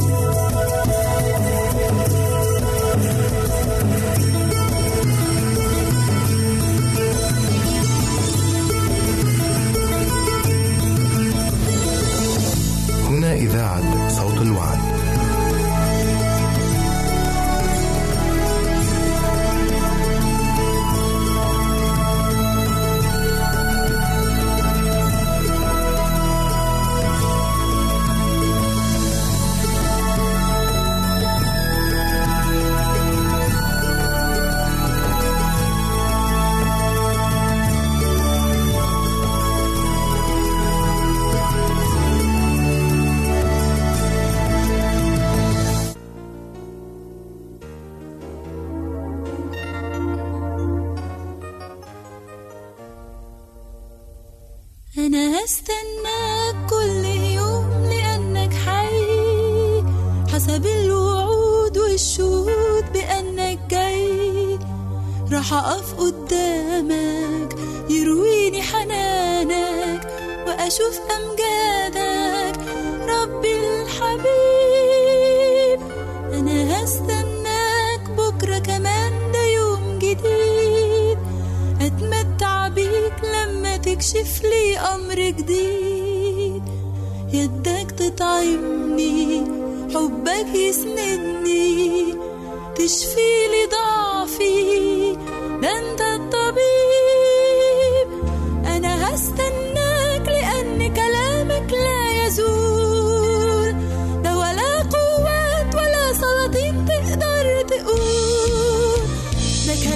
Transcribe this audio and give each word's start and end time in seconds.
هنا 0.00 0.23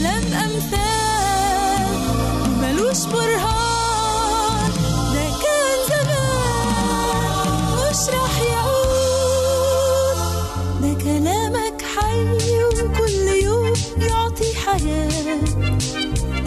كلام 0.09 0.33
أمثال 0.35 1.97
ملوش 2.63 3.05
برهان 3.05 4.71
ده 5.13 5.25
كان 5.43 5.79
زمان 5.89 7.31
مش 7.91 8.09
راح 8.09 8.37
يعود. 8.43 10.19
ده 10.83 10.93
كلامك 11.05 11.83
حي 11.83 12.25
وكل 12.65 13.27
يوم 13.45 13.73
يعطي 14.01 14.55
حياة. 14.55 15.39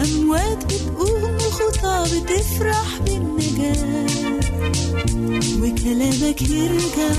أموات 0.02 0.64
بتقوم 0.64 1.34
وخطى 1.34 2.04
بتفرح 2.20 2.88
بالنجاة. 3.06 4.06
وكلامك 5.62 6.42
يرجع 6.42 7.14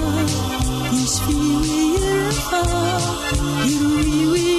يشفي 0.93 1.35
ويرفع 1.55 2.67
يروي 3.65 4.27
ويشبع 4.27 4.52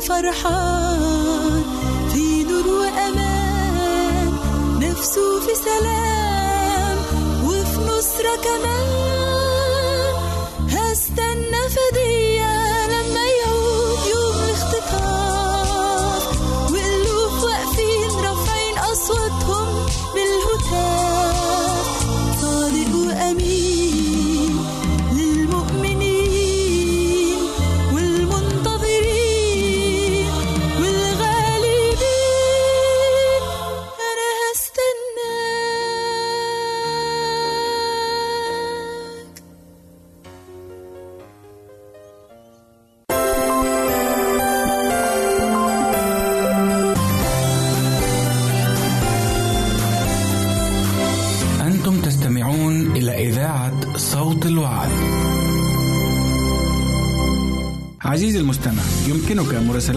فرحان. 0.00 1.62
في 2.12 2.44
نور 2.44 2.68
وأمان 2.68 4.32
نفسه 4.80 5.40
في 5.40 5.54
سلام. 5.54 6.98
وفي 7.44 7.80
نصرة 7.80 8.36
كمان. 8.44 8.97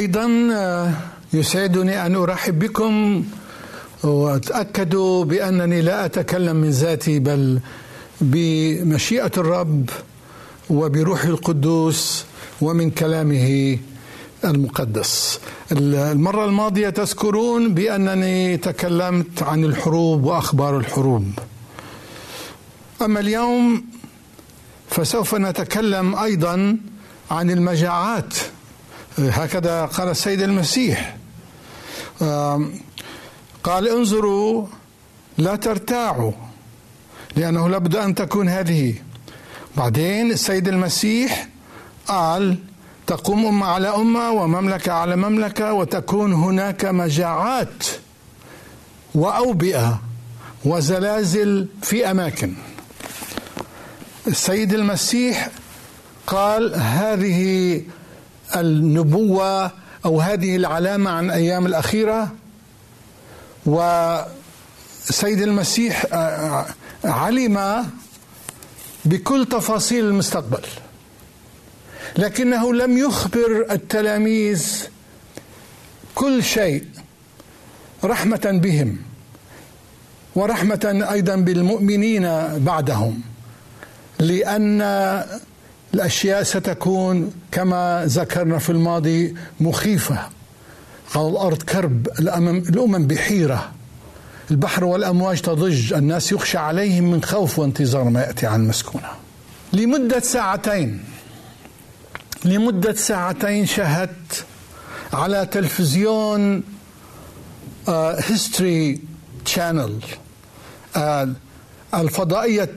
أيضا 0.00 0.48
آه، 0.52 0.92
يسعدني 1.32 2.06
أن 2.06 2.14
أرحب 2.14 2.58
بكم 2.58 3.24
وتأكدوا 4.04 5.24
بأنني 5.24 5.80
لا 5.82 6.04
أتكلم 6.04 6.56
من 6.56 6.70
ذاتي 6.70 7.18
بل 7.18 7.60
بمشيئة 8.20 9.30
الرب 9.36 9.90
وبروح 10.70 11.24
القدوس 11.24 12.24
ومن 12.60 12.90
كلامه 12.90 13.78
المقدس. 14.44 15.40
المرة 15.72 16.44
الماضية 16.44 16.90
تذكرون 16.90 17.74
بأنني 17.74 18.56
تكلمت 18.56 19.42
عن 19.42 19.64
الحروب 19.64 20.24
وأخبار 20.24 20.78
الحروب. 20.78 21.24
أما 23.02 23.20
اليوم 23.20 23.84
فسوف 24.90 25.34
نتكلم 25.34 26.14
أيضا 26.14 26.76
عن 27.30 27.50
المجاعات 27.50 28.34
هكذا 29.18 29.84
قال 29.84 30.08
السيد 30.08 30.42
المسيح. 30.42 31.16
قال 33.64 33.88
انظروا 33.88 34.66
لا 35.38 35.56
ترتاعوا 35.56 36.32
لأنه 37.36 37.68
لابد 37.68 37.96
أن 37.96 38.14
تكون 38.14 38.48
هذه. 38.48 38.94
بعدين 39.76 40.30
السيد 40.30 40.68
المسيح 40.68 41.48
قال 42.06 42.58
تقوم 43.06 43.46
أمة 43.46 43.66
على 43.66 43.88
أمة 43.88 44.30
ومملكة 44.30 44.92
على 44.92 45.16
مملكة 45.16 45.72
وتكون 45.72 46.32
هناك 46.32 46.84
مجاعات 46.84 47.84
وأوبئة 49.14 50.00
وزلازل 50.64 51.68
في 51.82 52.10
أماكن. 52.10 52.54
السيد 54.26 54.74
المسيح 54.74 55.48
قال 56.26 56.74
هذه 56.74 57.82
النبوة 58.56 59.70
أو 60.04 60.20
هذه 60.20 60.56
العلامة 60.56 61.10
عن 61.10 61.30
أيام 61.30 61.66
الأخيرة 61.66 62.32
والسيد 63.66 65.42
المسيح 65.42 66.04
آه، 66.12 66.66
علم 67.04 67.86
بكل 69.04 69.46
تفاصيل 69.46 70.04
المستقبل 70.04 70.62
لكنه 72.18 72.74
لم 72.74 72.98
يخبر 72.98 73.66
التلاميذ 73.70 74.82
كل 76.14 76.42
شيء 76.44 76.84
رحمة 78.04 78.60
بهم 78.62 78.96
ورحمة 80.34 81.06
أيضا 81.10 81.36
بالمؤمنين 81.36 82.22
بعدهم 82.58 83.20
لأن 84.18 84.80
الأشياء 85.94 86.42
ستكون 86.42 87.32
كما 87.52 88.04
ذكرنا 88.06 88.58
في 88.58 88.70
الماضي 88.70 89.34
مخيفة. 89.60 90.18
على 91.14 91.28
الأرض 91.28 91.62
كرب 91.62 92.08
الامم 92.18 93.06
بحيرة. 93.06 93.72
البحر 94.50 94.84
والأمواج 94.84 95.40
تضج 95.40 95.92
الناس 95.92 96.32
يخشى 96.32 96.58
عليهم 96.58 97.10
من 97.10 97.22
خوف 97.22 97.58
وانتظار 97.58 98.04
ما 98.04 98.20
يأتي 98.20 98.46
عن 98.46 98.68
مسكونه 98.68 99.08
لمدة 99.72 100.20
ساعتين 100.20 101.04
لمدة 102.44 102.94
ساعتين 102.94 103.66
شاهدت 103.66 104.44
على 105.12 105.46
تلفزيون 105.46 106.62
History 107.88 109.00
Channel 109.44 109.98
الفضائية 111.94 112.70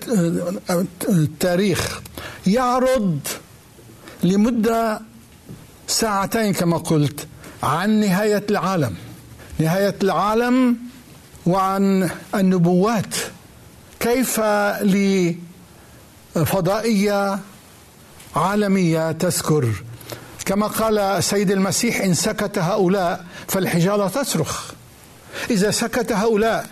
آه، 0.69 0.86
التاريخ. 1.10 2.01
يعرض 2.47 3.19
لمدة 4.23 5.01
ساعتين 5.87 6.53
كما 6.53 6.77
قلت 6.77 7.27
عن 7.63 7.89
نهاية 7.89 8.43
العالم. 8.49 8.95
نهاية 9.59 9.95
العالم 10.03 10.77
وعن 11.45 12.09
النبوات. 12.35 13.15
كيف 13.99 14.39
لفضائية 16.35 17.39
عالمية 18.35 19.11
تذكر؟ 19.11 19.71
كما 20.45 20.67
قال 20.67 20.99
السيد 20.99 21.51
المسيح 21.51 22.01
إن 22.01 22.13
سكت 22.13 22.57
هؤلاء 22.57 23.25
فالحجارة 23.47 24.07
تصرخ. 24.07 24.71
إذا 25.49 25.71
سكت 25.71 26.11
هؤلاء 26.11 26.67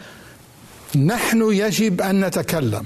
نحن 0.96 1.42
يجب 1.52 2.02
أن 2.02 2.26
نتكلم. 2.26 2.86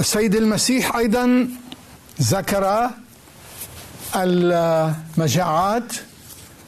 السيد 0.00 0.34
المسيح 0.34 0.96
أيضا 0.96 1.48
ذكر 2.22 2.90
المجاعات 4.16 5.92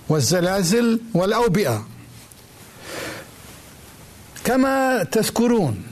والزلازل 0.08 1.00
والأوبئة. 1.14 1.86
كما 4.44 5.02
تذكرون 5.02 5.82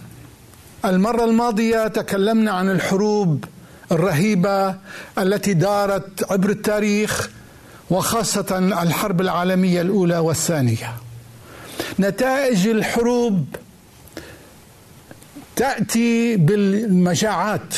المرة 0.85 1.25
الماضية 1.25 1.87
تكلمنا 1.87 2.51
عن 2.51 2.71
الحروب 2.71 3.45
الرهيبة 3.93 4.77
التي 5.19 5.55
دارت 5.55 6.33
عبر 6.33 6.51
التاريخ 6.51 7.31
وخاصة 7.91 8.59
الحرب 8.83 9.21
العالمية 9.21 9.81
الأولى 9.81 10.19
والثانية. 10.19 10.95
نتائج 11.99 12.69
الحروب 12.69 13.47
تأتي 15.59 16.37
بالمجاعات 16.37 17.75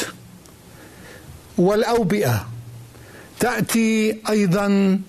والأوبئة 1.59 2.49
تأتي 3.41 4.17
أيضا 4.29 5.01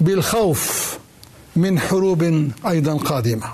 بالخوف 0.00 0.98
من 1.56 1.80
حروب 1.80 2.50
أيضا 2.66 2.96
قادمة. 2.96 3.46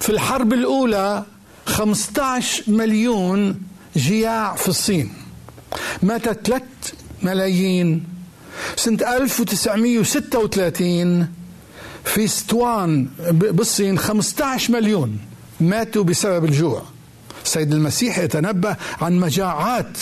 في 0.00 0.10
الحرب 0.10 0.52
الأولى 0.52 1.24
15 1.66 2.70
مليون 2.70 3.60
جياع 3.96 4.54
في 4.54 4.68
الصين. 4.68 5.12
مات 6.02 6.28
3 6.28 6.62
ملايين. 7.22 8.04
سنة 8.76 9.16
1936 9.16 11.28
في 12.04 12.26
ستوان 12.26 13.08
بالصين 13.30 13.98
15 13.98 14.72
مليون. 14.72 15.18
ماتوا 15.68 16.04
بسبب 16.04 16.44
الجوع. 16.44 16.82
السيد 17.44 17.72
المسيح 17.72 18.18
يتنبأ 18.18 18.76
عن 19.00 19.20
مجاعات 19.20 19.98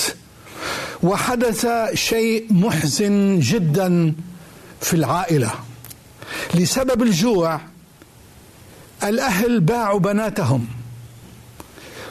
وحدث 1.03 1.67
شيء 1.95 2.47
محزن 2.51 3.39
جدا 3.41 4.15
في 4.81 4.95
العائلة. 4.95 5.51
لسبب 6.55 7.03
الجوع 7.03 7.61
الأهل 9.03 9.61
باعوا 9.61 10.01
بناتهم 10.01 10.67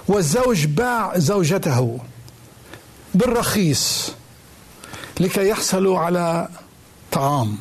والزوج 0.08 0.66
باع 0.66 1.18
زوجته 1.18 2.00
بالرخيص 3.14 4.12
لكي 5.20 5.48
يحصلوا 5.48 6.00
على 6.00 6.50
طعام. 7.12 7.58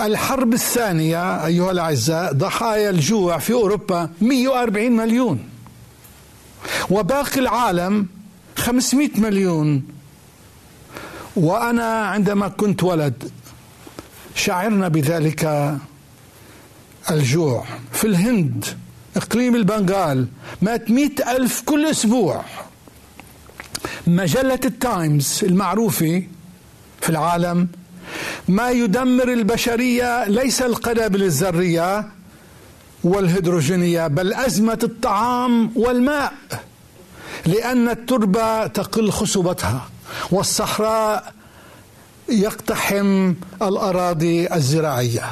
الحرب 0.00 0.52
الثانية 0.52 1.46
أيها 1.46 1.70
الأعزاء 1.70 2.32
ضحايا 2.32 2.90
الجوع 2.90 3.38
في 3.38 3.52
أوروبا 3.52 4.10
140 4.20 4.92
مليون. 4.92 5.48
وباقي 6.90 7.40
العالم 7.40 8.06
500 8.56 9.10
مليون. 9.18 9.82
وأنا 11.36 12.06
عندما 12.06 12.48
كنت 12.48 12.82
ولد 12.82 13.30
شعرنا 14.34 14.88
بذلك 14.88 15.74
الجوع. 17.10 17.64
في 17.92 18.06
الهند 18.06 18.66
إقليم 19.16 19.56
البنغال 19.56 20.26
مات 20.62 20.90
مئة 20.90 21.36
ألف 21.36 21.62
كل 21.62 21.86
أسبوع. 21.86 22.44
مجلة 24.06 24.60
التايمز 24.64 25.40
المعروفة 25.44 26.22
في 27.00 27.08
العالم 27.08 27.68
ما 28.48 28.70
يدمر 28.70 29.32
البشرية 29.32 30.24
ليس 30.24 30.62
القنابل 30.62 31.22
الذرية 31.22 32.08
والهيدروجينية 33.04 34.06
بل 34.06 34.34
أزمة 34.34 34.78
الطعام 34.82 35.72
والماء 35.76 36.32
لأن 37.46 37.88
التربة 37.88 38.66
تقل 38.66 39.10
خصوبتها 39.10 39.88
والصحراء 40.30 41.32
يقتحم 42.28 43.34
الأراضي 43.62 44.54
الزراعية. 44.54 45.24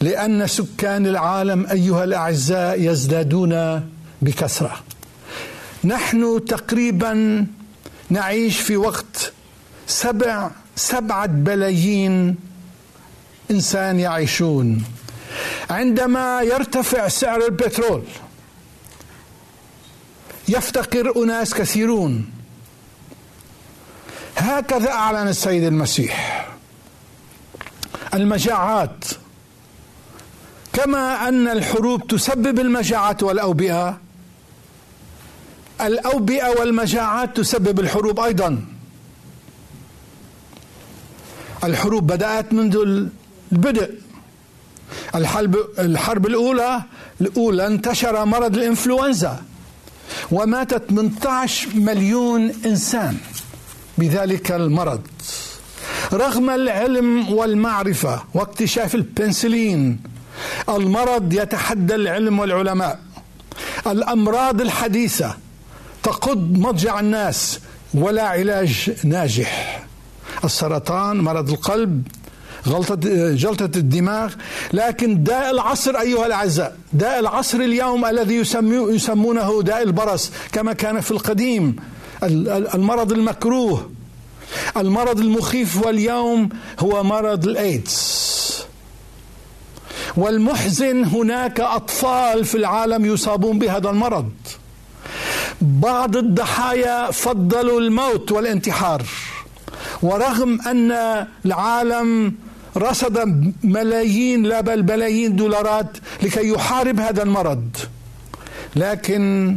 لأن 0.00 0.46
سكان 0.46 1.06
العالم 1.06 1.66
أيها 1.66 2.04
الأعزاء 2.04 2.80
يزدادون 2.80 3.82
بكثرة. 4.22 4.80
نحن 5.84 6.44
تقريبا 6.44 7.46
نعيش 8.10 8.60
في 8.60 8.76
وقت 8.76 9.32
سبع 9.86 10.50
سبعة 10.76 11.26
بلايين 11.26 12.36
إنسان 13.50 14.00
يعيشون. 14.00 14.84
عندما 15.70 16.42
يرتفع 16.42 17.08
سعر 17.08 17.44
البترول 17.44 18.02
يفتقر 20.48 21.24
أناس 21.24 21.54
كثيرون. 21.54 22.30
هكذا 24.36 24.90
أعلن 24.90 25.28
السيد 25.28 25.64
المسيح. 25.64 26.48
المجاعات 28.14 29.04
كما 30.72 31.28
أن 31.28 31.48
الحروب 31.48 32.06
تسبب 32.06 32.58
المجاعات 32.58 33.22
والأوبئة 33.22 33.98
الأوبئة 35.80 36.48
والمجاعات 36.48 37.36
تسبب 37.36 37.80
الحروب 37.80 38.20
أيضا. 38.20 38.64
الحروب 41.64 42.06
بدأت 42.06 42.52
منذ 42.52 42.76
البدء. 43.52 43.90
الحرب 45.14 45.56
الحرب 45.78 46.26
الأولى 46.26 46.82
الأولى 47.20 47.66
انتشر 47.66 48.24
مرض 48.24 48.56
الإنفلونزا 48.56 49.42
وماتت 50.30 50.82
18 50.90 51.68
مليون 51.74 52.52
إنسان 52.66 53.16
بذلك 53.98 54.52
المرض. 54.52 55.00
رغم 56.12 56.50
العلم 56.50 57.32
والمعرفة 57.32 58.22
واكتشاف 58.34 58.94
البنسلين 58.94 60.00
المرض 60.68 61.32
يتحدى 61.32 61.94
العلم 61.94 62.38
والعلماء. 62.38 63.00
الأمراض 63.86 64.60
الحديثة 64.60 65.36
تقض 66.02 66.58
مضجع 66.58 67.00
الناس 67.00 67.60
ولا 67.94 68.22
علاج 68.22 68.92
ناجح. 69.04 69.84
السرطان 70.44 71.16
مرض 71.16 71.50
القلب 71.50 72.02
غلطة 72.68 73.00
جلطة 73.34 73.70
الدماغ. 73.76 74.32
لكن 74.72 75.22
داء 75.22 75.50
العصر 75.50 75.96
أيها 75.96 76.26
الأعزاء 76.26 76.76
داء 76.92 77.20
العصر 77.20 77.58
اليوم 77.58 78.04
الذي 78.04 78.34
يسمونه 78.64 79.62
داء 79.62 79.82
البرص 79.82 80.30
كما 80.52 80.72
كان 80.72 81.00
في 81.00 81.10
القديم. 81.10 81.76
المرض 82.22 83.12
المكروه 83.12 83.90
المرض 84.76 85.20
المخيف 85.20 85.86
واليوم 85.86 86.48
هو 86.80 87.02
مرض 87.02 87.44
الايدز 87.44 88.24
والمحزن 90.16 91.04
هناك 91.04 91.60
أطفال 91.60 92.44
في 92.44 92.54
العالم 92.54 93.04
يصابون 93.04 93.58
بهذا 93.58 93.90
المرض. 93.90 94.30
بعض 95.60 96.16
الضحايا 96.16 97.10
فضلوا 97.10 97.80
الموت 97.80 98.32
والانتحار. 98.32 99.02
ورغم 100.04 100.60
أن 100.60 100.90
العالم 101.46 102.34
رصد 102.76 103.16
ملايين 103.64 104.42
لا 104.42 104.60
بل 104.60 104.82
بلايين 104.82 105.36
دولارات 105.36 105.96
لكي 106.22 106.48
يحارب 106.48 107.00
هذا 107.00 107.22
المرض 107.22 107.76
لكن 108.76 109.56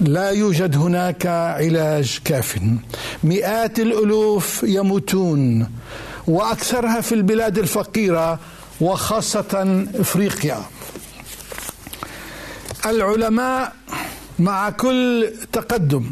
لا 0.00 0.30
يوجد 0.30 0.76
هناك 0.76 1.26
علاج 1.26 2.20
كاف. 2.24 2.58
مئات 3.24 3.80
الألوف 3.80 4.62
يموتون 4.62 5.70
وأكثرها 6.26 7.00
في 7.00 7.14
البلاد 7.14 7.58
الفقيرة 7.58 8.38
وخاصة 8.80 9.86
إفريقيا. 9.94 10.62
العلماء 12.86 13.72
مع 14.38 14.70
كل 14.70 15.30
تقدم 15.52 16.04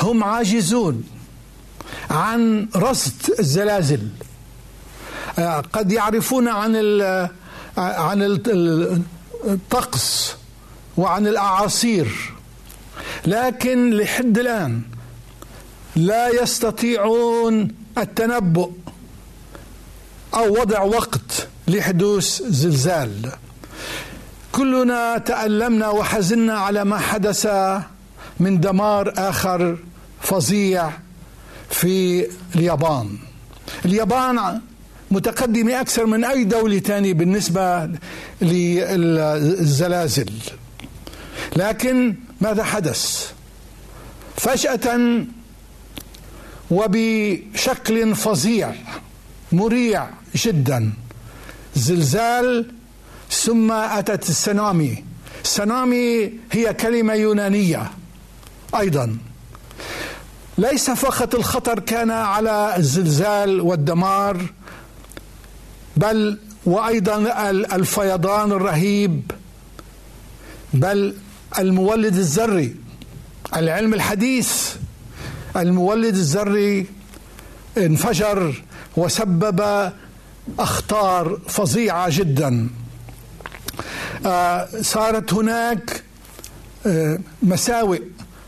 هم 0.00 0.24
عاجزون. 0.24 1.13
عن 2.10 2.68
رصد 2.76 3.30
الزلازل. 3.38 4.08
قد 5.72 5.92
يعرفون 5.92 6.48
عن 6.48 6.76
عن 7.78 8.38
الطقس 9.44 10.36
وعن 10.96 11.26
الأعاصير 11.26 12.32
لكن 13.26 13.90
لحد 13.90 14.38
الآن 14.38 14.82
لا 15.96 16.28
يستطيعون 16.28 17.68
التنبؤ 17.98 18.70
أو 20.34 20.60
وضع 20.60 20.82
وقت 20.82 21.48
لحدوث 21.68 22.42
زلزال. 22.42 23.32
كلنا 24.52 25.18
تألمنا 25.18 25.88
وحزنا 25.88 26.58
على 26.58 26.84
ما 26.84 26.98
حدث 26.98 27.46
من 28.40 28.60
دمار 28.60 29.12
آخر 29.16 29.78
فظيع 30.20 30.90
في 31.70 32.26
اليابان. 32.56 33.18
اليابان 33.84 34.60
متقدمة 35.10 35.80
أكثر 35.80 36.06
من 36.06 36.24
أي 36.24 36.44
دولة 36.44 36.78
ثانية 36.78 37.14
بالنسبة 37.14 37.90
للزلازل. 38.42 40.30
لكن 41.56 42.14
ماذا 42.40 42.64
حدث؟ 42.64 43.32
فجأة 44.36 44.98
وبشكل 46.70 48.14
فظيع 48.14 48.74
مريع 49.52 50.08
جدا 50.36 50.92
زلزال 51.74 52.70
ثم 53.30 53.72
أتت 53.72 54.28
السنامي. 54.28 55.04
السنامي 55.44 56.32
هي 56.52 56.74
كلمة 56.74 57.14
يونانية 57.14 57.90
أيضا. 58.78 59.16
ليس 60.58 60.90
فقط 60.90 61.34
الخطر 61.34 61.78
كان 61.80 62.10
على 62.10 62.74
الزلزال 62.76 63.60
والدمار 63.60 64.46
بل 65.96 66.38
وأيضا 66.66 67.16
الفيضان 67.50 68.52
الرهيب 68.52 69.30
بل 70.74 71.14
المولد 71.58 72.16
الذري 72.16 72.76
العلم 73.56 73.94
الحديث 73.94 74.74
المولد 75.56 76.14
الذري 76.14 76.86
انفجر 77.78 78.62
وسبب 78.96 79.90
أخطار 80.58 81.38
فظيعة 81.48 82.08
جدا. 82.10 82.68
آه، 84.26 84.68
صارت 84.82 85.32
هناك 85.32 86.02
آه، 86.86 87.18
مساوئ 87.42 88.02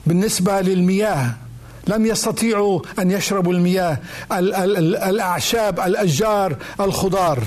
بالنسبة 0.06 0.60
للمياه. 0.60 1.34
لم 1.86 2.06
يستطيعوا 2.06 2.80
أن 2.98 3.10
يشربوا 3.10 3.52
المياه. 3.52 3.98
الأعشاب 4.32 5.80
الأشجار 5.80 6.56
الخضار. 6.80 7.42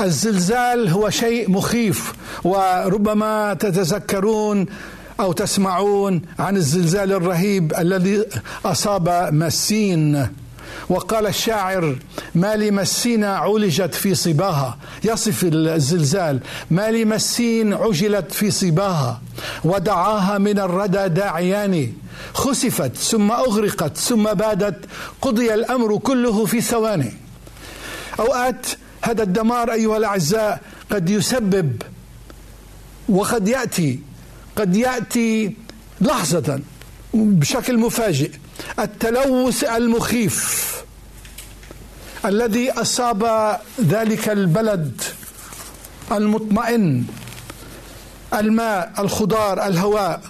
الزلزال 0.00 0.88
هو 0.88 1.10
شيء 1.10 1.50
مخيف 1.50 2.12
وربما 2.44 3.54
تتذكرون 3.54 4.66
أو 5.20 5.32
تسمعون 5.32 6.22
عن 6.38 6.56
الزلزال 6.56 7.12
الرهيب 7.12 7.72
الذي 7.78 8.24
أصاب 8.64 9.28
مسين. 9.32 10.28
وقال 10.88 11.26
الشاعر 11.26 11.98
ما 12.34 12.56
لمسين 12.56 13.24
عولجت 13.24 13.94
في 13.94 14.14
صباها؟ 14.14 14.78
يصف 15.04 15.44
الزلزال 15.52 16.40
ما 16.70 16.90
لمسين 16.90 17.72
عجلت 17.74 18.32
في 18.32 18.50
صباها؟ 18.50 19.22
ودعاها 19.64 20.38
من 20.38 20.58
الردى 20.58 21.08
داعيان. 21.08 21.92
خسفت 22.34 22.96
ثم 22.96 23.30
أغرقت 23.30 23.96
ثم 23.96 24.24
بادت 24.24 24.84
قضي 25.22 25.54
الأمر 25.54 25.98
كله 25.98 26.44
في 26.44 26.60
ثواني. 26.60 27.12
أوقات 28.20 28.66
هذا 29.02 29.22
الدمار 29.22 29.72
أيها 29.72 29.96
الأعزاء 29.96 30.60
قد 30.90 31.10
يسبب 31.10 31.82
وقد 33.08 33.48
يأتي 33.48 34.00
قد 34.56 34.76
يأتي 34.76 35.56
لحظة 36.00 36.60
بشكل 37.14 37.78
مفاجئ 37.78 38.30
التلوث 38.78 39.64
المخيف 39.64 40.72
الذي 42.24 42.70
أصاب 42.70 43.22
ذلك 43.80 44.28
البلد 44.28 45.02
المطمئن 46.12 47.04
الماء 48.34 48.92
الخضار 48.98 49.66
الهواء. 49.66 50.20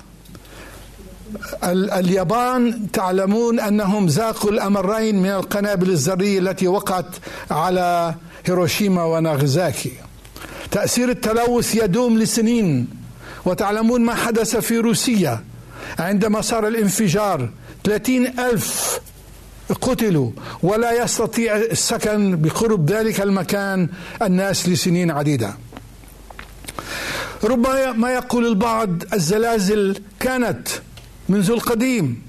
اليابان 1.65 2.91
تعلمون 2.93 3.61
أنهم 3.61 4.07
ذاقوا 4.07 4.51
الأمرين 4.51 5.23
من 5.23 5.31
القنابل 5.31 5.91
الذرية 5.91 6.39
التي 6.39 6.69
وقعت 6.69 7.07
على 7.51 8.15
هيروشيما 8.47 9.05
وناغازاكي 9.05 9.93
تأثير 10.71 11.09
التلوث 11.09 11.75
يدوم 11.75 12.19
لسنين 12.19 12.89
وتعلمون 13.45 14.01
ما 14.01 14.15
حدث 14.15 14.57
في 14.57 14.79
روسيا 14.79 15.45
عندما 15.99 16.41
صار 16.41 16.69
الانفجار. 16.69 17.49
30 17.85 18.27
ألف 18.27 19.01
قتلوا 19.81 20.31
ولا 20.62 21.05
يستطيع 21.05 21.57
السكن 21.57 22.43
بقرب 22.43 22.91
ذلك 22.91 23.21
المكان 23.21 23.89
الناس 24.23 24.69
لسنين 24.69 25.11
عديدة. 25.11 25.55
ربما 27.45 27.93
ما 27.93 28.11
يقول 28.11 28.47
البعض 28.47 29.03
الزلازل 29.12 30.03
كانت 30.21 30.69
منذ 31.29 31.51
القديم 31.51 32.23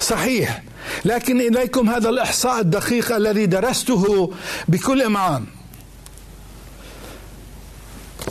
صحيح 0.00 0.62
لكن 1.04 1.40
إليكم 1.40 1.90
هذا 1.90 2.08
الإحصاء 2.08 2.60
الدقيق 2.60 3.12
الذي 3.12 3.46
درسته 3.46 4.32
بكل 4.68 5.02
إمعان. 5.02 5.44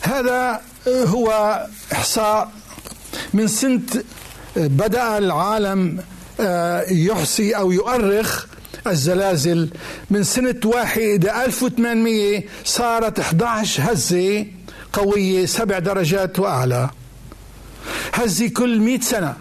هذا 0.02 0.62
هو 0.88 1.60
إحصاء 1.94 2.52
من 3.34 3.48
سنة 3.48 3.82
بدأ 4.56 5.18
العالم 5.18 6.04
يحصي 6.92 7.56
أو 7.56 7.72
يؤرخ 7.72 8.46
الزلازل. 8.88 9.70
من 10.10 10.24
سنة 10.24 10.56
واحد 10.66 11.02
إلى 11.02 11.46
1800 11.46 12.44
صارت 12.66 13.20
11 13.20 13.84
هزة 13.92 14.46
قوية 14.94 15.46
سبع 15.46 15.80
درجات 15.80 16.40
وأعلى. 16.40 16.90
هزة 18.14 18.48
كل 18.48 18.80
100 18.80 19.00
سنة. 19.00 19.36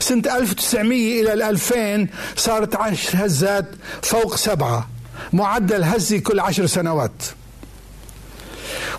سنة 0.00 0.36
1900 0.36 1.22
إلى 1.22 1.50
2000 1.50 2.08
صارت 2.36 2.76
عشر 2.76 3.26
هزات 3.26 3.66
فوق 4.02 4.36
سبعة. 4.36 4.88
معدل 5.32 5.84
هزة 5.84 6.18
كل 6.18 6.40
عشر 6.40 6.66
سنوات. 6.66 7.22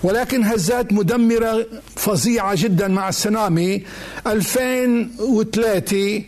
ولكن 0.03 0.43
هزات 0.43 0.93
مدمرة 0.93 1.65
فظيعة 1.95 2.55
جدا 2.55 2.87
مع 2.87 3.09
السونامي 3.09 3.83
2003 4.27 6.23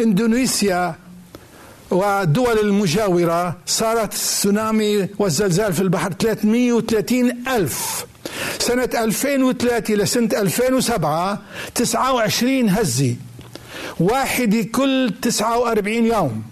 إندونيسيا 0.00 0.94
والدول 1.90 2.58
المجاورة 2.58 3.56
صارت 3.66 4.12
السونامي 4.12 5.08
والزلزال 5.18 5.72
في 5.72 5.80
البحر 5.80 6.12
330 6.12 7.48
ألف. 7.48 8.06
سنة 8.58 8.88
2003 8.94 9.94
لسنة 9.94 10.28
2007 10.32 11.42
29 11.74 12.68
هزة 12.68 13.16
واحدة 14.00 14.62
كل 14.62 15.12
49 15.22 16.06
يوم. 16.06 16.42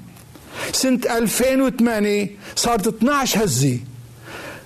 سنة 0.73 1.01
2008 1.11 2.29
صارت 2.57 2.87
12 2.87 3.45
هزة 3.45 3.79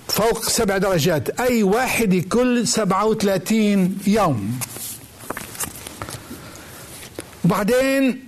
فوق 0.07 0.43
سبع 0.43 0.77
درجات 0.77 1.29
أي 1.39 1.63
واحدة 1.63 2.19
كل 2.19 2.67
37 2.67 3.97
يوم. 4.07 4.59
وبعدين 7.45 8.24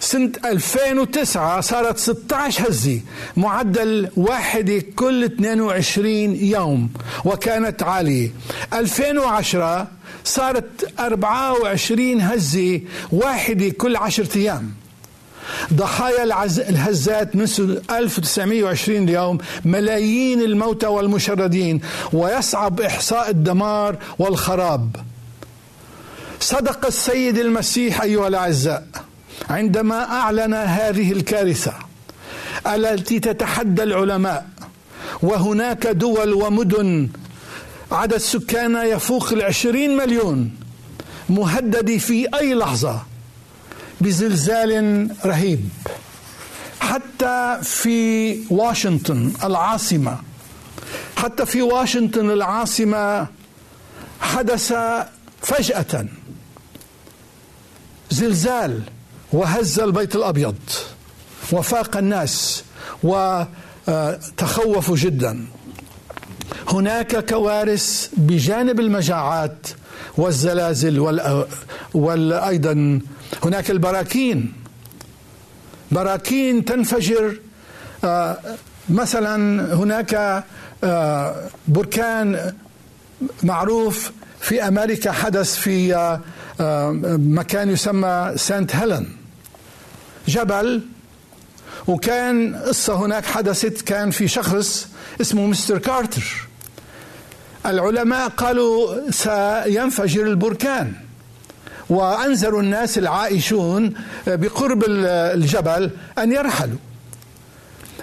سنة 0.00 0.32
2009 0.44 1.60
صارت 1.60 1.98
16 1.98 2.68
هزة 2.68 3.00
معدل 3.36 4.08
واحدة 4.16 4.82
كل 4.96 5.24
22 5.24 6.06
يوم 6.36 6.90
وكانت 7.24 7.82
عالية. 7.82 8.30
2010 8.72 9.88
صارت 10.24 10.92
24 11.00 12.20
هزة 12.20 12.80
واحدة 13.12 13.68
كل 13.68 13.96
10 13.96 14.38
أيام. 14.38 14.70
ضحايا 15.72 16.22
العز... 16.24 16.60
الهزات 16.60 17.36
منذ 17.36 17.78
1920 17.90 19.02
اليوم 19.02 19.38
ملايين 19.64 20.42
الموتى 20.42 20.86
والمشردين 20.86 21.80
ويصعب 22.12 22.80
إحصاء 22.80 23.30
الدمار 23.30 23.96
والخراب. 24.18 24.96
صدق 26.40 26.86
السيد 26.86 27.38
المسيح 27.38 28.02
أيها 28.02 28.28
الأعزاء. 28.28 29.07
عندما 29.50 30.04
أعلن 30.04 30.54
هذه 30.54 31.12
الكارثة 31.12 31.74
التي 32.66 33.20
تتحدى 33.20 33.82
العلماء 33.82 34.48
وهناك 35.22 35.86
دول 35.86 36.32
ومدن 36.32 37.08
عدد 37.92 38.16
سكانها 38.16 38.84
يفوق 38.84 39.32
العشرين 39.32 39.96
مليون 39.96 40.50
مهدد 41.28 41.96
في 41.96 42.28
أي 42.38 42.54
لحظة 42.54 43.02
بزلزال 44.00 45.10
رهيب. 45.24 45.68
حتى 46.80 47.58
في 47.62 48.38
واشنطن 48.50 49.32
العاصمة 49.44 50.18
حتى 51.16 51.46
في 51.46 51.62
واشنطن 51.62 52.30
العاصمة 52.30 53.26
حدث 54.20 54.72
فجأة 55.42 56.06
زلزال 58.10 58.82
وهز 59.32 59.80
البيت 59.80 60.16
الأبيض 60.16 60.56
وفاق 61.52 61.96
الناس 61.96 62.64
وتخوفوا 63.02 64.96
جدا. 64.96 65.46
هناك 66.68 67.28
كوارث 67.30 68.08
بجانب 68.16 68.80
المجاعات 68.80 69.66
والزلازل 70.16 71.00
وأيضا 71.94 73.00
هناك 73.44 73.70
البراكين. 73.70 74.52
براكين 75.90 76.64
تنفجر 76.64 77.40
مثلا 78.88 79.64
هناك 79.74 80.44
بركان 81.68 82.54
معروف 83.42 84.12
في 84.40 84.68
أمريكا 84.68 85.12
حدث 85.12 85.56
في 85.56 86.18
مكان 87.18 87.70
يسمى 87.70 88.32
سانت 88.36 88.76
هيلين. 88.76 89.17
جبل 90.28 90.82
وكان 91.86 92.56
قصة 92.56 92.94
هناك 92.94 93.24
حدثت 93.26 93.82
كان 93.82 94.10
في 94.10 94.28
شخص 94.28 94.88
اسمه 95.20 95.46
مستر 95.46 95.78
كارتر. 95.78 96.48
العلماء 97.66 98.28
قالوا 98.28 99.10
سينفجر 99.10 100.26
البركان 100.26 100.92
وأنذروا 101.90 102.62
الناس 102.62 102.98
العائشون 102.98 103.94
بقرب 104.26 104.84
الجبل 104.88 105.90
أن 106.18 106.32
يرحلوا. 106.32 106.78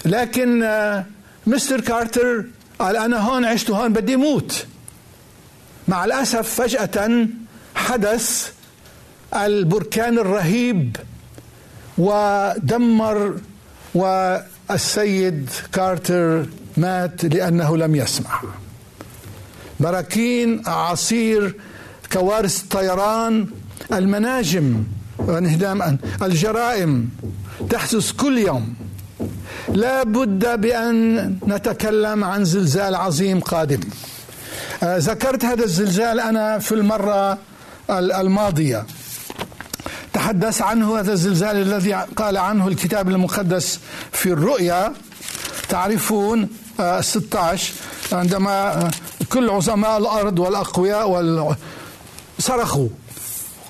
لكن 0.05 0.63
آه، 0.63 1.05
مستر 1.47 1.81
كارتر 1.81 2.45
قال 2.79 2.97
أنا 2.97 3.17
هون 3.17 3.45
عشت 3.45 3.71
هون 3.71 3.93
بدي 3.93 4.15
موت. 4.15 4.65
مع 5.88 6.05
الأسف 6.05 6.61
فجأة 6.61 7.27
حدث 7.75 8.51
البركان 9.35 10.17
الرهيب 10.19 10.97
ودمر 11.97 13.36
والسيد 13.95 15.49
كارتر 15.73 16.45
مات 16.77 17.25
لأنه 17.25 17.77
لم 17.77 17.95
يسمع. 17.95 18.41
براكين 19.79 20.67
أعاصير 20.67 21.55
كوارث 22.12 22.63
الطيران 22.63 23.47
المناجم 23.93 24.84
انهدام 25.19 25.97
الجرائم 26.21 27.10
تحدث 27.69 28.12
كل 28.12 28.38
يوم. 28.38 28.75
لا 29.69 30.03
بد 30.03 30.62
بأن 30.62 31.36
نتكلم 31.47 32.23
عن 32.23 32.45
زلزال 32.45 32.95
عظيم 32.95 33.39
قادم. 33.39 33.79
آه، 34.84 34.97
ذكرت 34.97 35.45
هذا 35.45 35.63
الزلزال 35.63 36.19
أنا 36.19 36.60
في 36.60 36.71
المرة 36.71 37.38
الماضية. 37.89 38.86
تحدث 40.25 40.61
عنه 40.61 40.99
هذا 40.99 41.13
الزلزال 41.13 41.55
الذي 41.55 41.93
قال 41.93 42.38
عنه 42.38 42.67
الكتاب 42.67 43.09
المقدس 43.09 43.79
في 44.11 44.25
الرؤيا. 44.29 44.93
تعرفون 45.69 46.49
16 47.01 47.73
آه، 48.13 48.15
عندما 48.15 48.73
آه، 48.73 48.91
كل 49.29 49.49
عظماء 49.49 49.97
الأرض 49.97 50.39
والأقوياء 50.39 51.09
وال... 51.09 51.55
صرخوا 52.39 52.88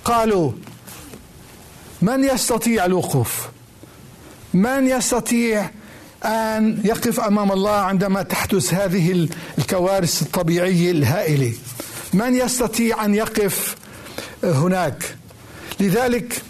قالوا 0.05 0.51
من 2.01 2.23
يستطيع 2.23 2.85
الوقوف؟ 2.85 3.47
من 4.53 4.87
يستطيع 4.87 5.69
أن 6.25 6.81
يقف 6.83 7.19
أمام 7.19 7.51
الله 7.51 7.75
عندما 7.75 8.21
تحدث 8.21 8.73
هذه 8.73 9.27
الكوارث 9.57 10.21
الطبيعية 10.21 10.91
الهائلة؟ 10.91 11.53
من 12.13 12.35
يستطيع 12.35 13.05
أن 13.05 13.15
يقف 13.15 13.75
هناك؟ 14.43 15.15
لذلك 15.79 16.41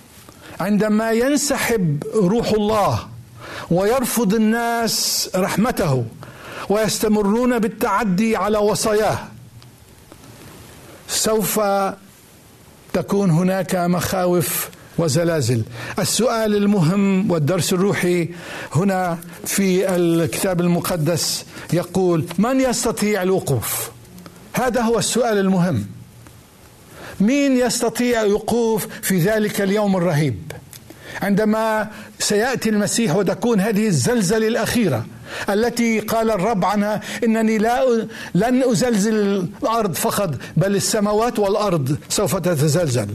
عندما 0.59 1.11
ينسحب 1.11 2.03
روح 2.15 2.51
الله 2.51 3.07
ويرفض 3.71 4.33
الناس 4.33 5.29
رحمته 5.35 6.05
ويستمرون 6.69 7.59
بالتعدي 7.59 8.35
على 8.35 8.57
وصاياه 8.57 9.17
سوف 11.07 11.59
تكون 12.93 13.29
هناك 13.31 13.75
مخاوف 13.75 14.69
وزلازل. 14.97 15.63
السؤال 15.99 16.55
المهم 16.55 17.31
والدرس 17.31 17.73
الروحي 17.73 18.29
هنا 18.75 19.17
في 19.45 19.95
الكتاب 19.95 20.61
المقدس 20.61 21.45
يقول 21.73 22.25
من 22.37 22.61
يستطيع 22.61 23.23
الوقوف؟ 23.23 23.89
هذا 24.53 24.81
هو 24.81 24.99
السؤال 24.99 25.37
المهم. 25.37 25.85
مين 27.19 27.57
يستطيع 27.57 28.21
الوقوف 28.21 28.87
في 29.01 29.19
ذلك 29.19 29.61
اليوم 29.61 29.97
الرهيب؟ 29.97 30.51
عندما 31.21 31.89
سيأتي 32.19 32.69
المسيح 32.69 33.15
وتكون 33.15 33.59
هذه 33.59 33.87
الزلزلة 33.87 34.47
الأخيرة 34.47 35.05
التي 35.49 35.99
قال 35.99 36.31
الرب 36.31 36.65
عنها 36.65 37.01
إنني 37.23 37.57
لا 37.57 38.07
لن 38.35 38.63
أزلزل 38.63 39.47
الأرض 39.63 39.93
فقط 39.93 40.35
بل 40.57 40.75
السماوات 40.75 41.39
والأرض 41.39 41.97
سوف 42.09 42.35
تتزلزل. 42.35 43.07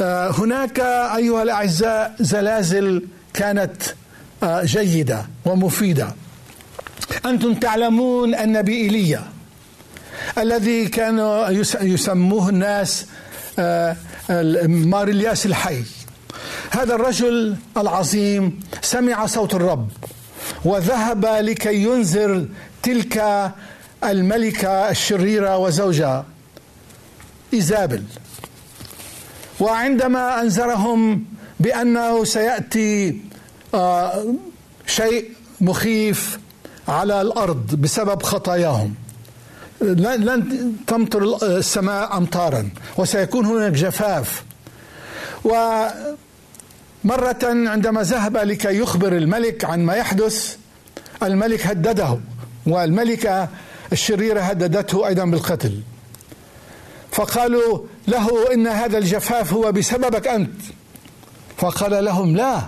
آه، 0.00 0.30
هناك 0.30 0.80
أيها 1.16 1.42
الأعزاء 1.42 2.14
زلازل 2.20 3.02
كانت 3.34 3.82
آه، 4.42 4.64
جيدة 4.64 5.26
ومفيدة. 5.44 6.14
أنتم 7.26 7.54
تعلمون 7.54 8.34
النبي 8.34 8.76
ايليا 8.76 9.22
الذي 10.38 10.88
كانوا 10.88 11.48
يسموه 11.82 12.48
الناس 12.48 13.06
آه، 13.58 13.96
مار 14.66 15.08
الياس 15.08 15.46
الحي. 15.46 15.82
هذا 16.70 16.94
الرجل 16.94 17.56
العظيم 17.76 18.60
سمع 18.82 19.26
صوت 19.26 19.54
الرب 19.54 19.88
وذهب 20.64 21.26
لكي 21.26 21.82
ينذر 21.82 22.46
تلك 22.82 23.50
الملكة 24.04 24.90
الشريرة 24.90 25.58
وزوجها 25.58 26.24
إيزابل. 27.54 28.02
وعندما 29.60 30.40
أنذرهم 30.40 31.24
بأنه 31.60 32.24
سيأتي 32.24 33.20
آه، 33.74 34.34
شيء 34.86 35.30
مخيف 35.60 36.38
على 36.88 37.20
الأرض 37.20 37.74
بسبب 37.74 38.22
خطاياهم. 38.22 38.94
لن 39.82 40.72
تمطر 40.86 41.38
السماء 41.42 42.16
أمطارا 42.16 42.70
وسيكون 42.96 43.46
هناك 43.46 43.72
جفاف. 43.72 44.44
ومرة 45.44 46.08
عندما 47.44 48.02
ذهب 48.02 48.36
لكي 48.36 48.78
يخبر 48.78 49.12
الملك 49.16 49.64
عن 49.64 49.84
ما 49.84 49.94
يحدث 49.94 50.56
الملك 51.22 51.66
هدده 51.66 52.18
والملكة 52.66 53.48
الشريرة 53.92 54.40
هددته 54.40 55.06
أيضا 55.06 55.24
بالقتل. 55.24 55.80
فقالوا 57.12 57.78
له 58.08 58.52
إن 58.54 58.66
هذا 58.66 58.98
الجفاف 58.98 59.52
هو 59.52 59.72
بسببك 59.72 60.28
أنت. 60.28 60.60
فقال 61.56 62.04
لهم 62.04 62.36
لا 62.36 62.62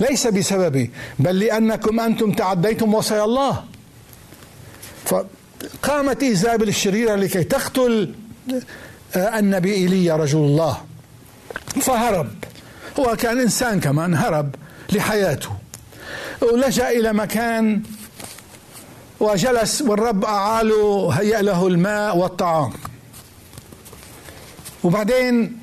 ليس 0.00 0.26
بسببي 0.26 0.90
بل 1.18 1.38
لأنكم 1.38 2.00
أنتم 2.00 2.32
تعديتم 2.32 2.94
وصايا 2.94 3.24
الله. 3.24 3.64
فقامت 5.66 6.22
إيزابل 6.22 6.68
الشريرة 6.68 7.14
لكي 7.14 7.44
تقتل 7.44 8.14
آه، 9.16 9.38
النبي 9.38 9.74
إيليا 9.74 10.16
رجل 10.16 10.38
الله. 10.38 10.84
فهرب. 11.80 12.28
هو 13.00 13.16
كان 13.16 13.40
إنسان 13.40 13.80
كمان 13.80 14.14
هرب 14.14 14.54
لحياته. 14.92 15.50
ولجأ 16.42 16.90
إلى 16.90 17.12
مكان 17.12 17.82
وجلس 19.20 19.82
والرب 19.82 20.24
أعاله 20.24 21.10
هيأ 21.10 21.42
له 21.42 21.66
الماء 21.66 22.16
والطعام. 22.16 22.72
وبعدين 24.84 25.58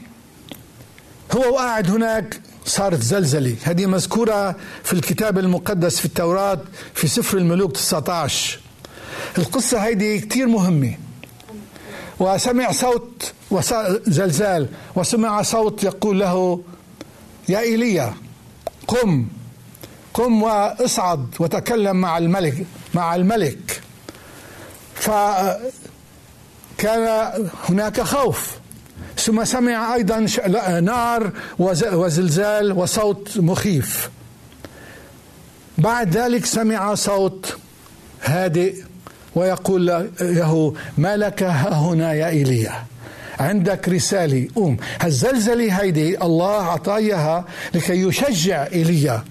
هو 1.32 1.58
قاعد 1.58 1.92
هناك 1.92 2.42
صارت 2.66 3.02
زلزلة. 3.02 3.56
هذه 3.64 3.86
مذكورة 3.86 4.56
في 4.84 4.94
الكتاب 4.94 5.38
المقدس 5.38 6.00
في 6.00 6.06
التوراة 6.06 6.60
في 6.94 7.08
سفر 7.08 7.38
الملوك 7.38 7.72
19 7.72 8.63
القصة 9.38 9.78
هيدي 9.78 10.20
كتير 10.20 10.48
مهمة. 10.48 10.94
وسمع 12.20 12.72
صوت 12.72 13.34
زلزال 14.08 14.68
وسمع 14.96 15.42
صوت 15.42 15.84
يقول 15.84 16.20
له 16.20 16.62
يا 17.50 17.60
إيليا 17.60 18.14
قم 18.88 19.28
قم 20.14 20.44
وأصعد 20.44 21.36
وتكلم 21.40 21.96
مع 21.96 22.18
الملك 22.18 22.66
مع 22.94 23.16
الملك. 23.16 23.82
فكان 24.96 25.60
هناك 27.70 28.02
خوف. 28.02 28.58
ثم 29.18 29.44
سمع 29.46 29.96
أيضا 29.96 30.28
نار 30.80 31.32
وزلزال 31.94 32.72
وصوت 32.72 33.38
مخيف. 33.38 34.10
بعد 35.78 36.18
ذلك 36.18 36.46
سمع 36.46 36.96
صوت 36.96 37.58
هادئ. 38.22 38.84
ويقول 39.36 39.88
له 39.88 40.74
ما 40.98 41.18
لك 41.18 41.44
هنا 41.44 42.14
يا 42.14 42.28
إيليا؟ 42.30 42.74
عندك 43.40 43.90
رسالة 43.90 44.48
قوم. 44.56 44.78
هالزلزلة 45.02 45.82
هيدي 45.82 46.22
الله 46.22 46.64
عطاياها 46.72 47.46
لكي 47.74 47.94
يشجع 48.02 48.68
إيليا. 48.74 49.24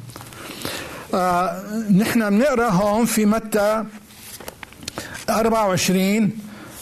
آه 1.14 1.62
نحن 1.96 2.30
بنقرأ 2.30 2.68
هون 2.70 3.04
في 3.04 3.26
متى 3.26 3.84
24 5.30 6.30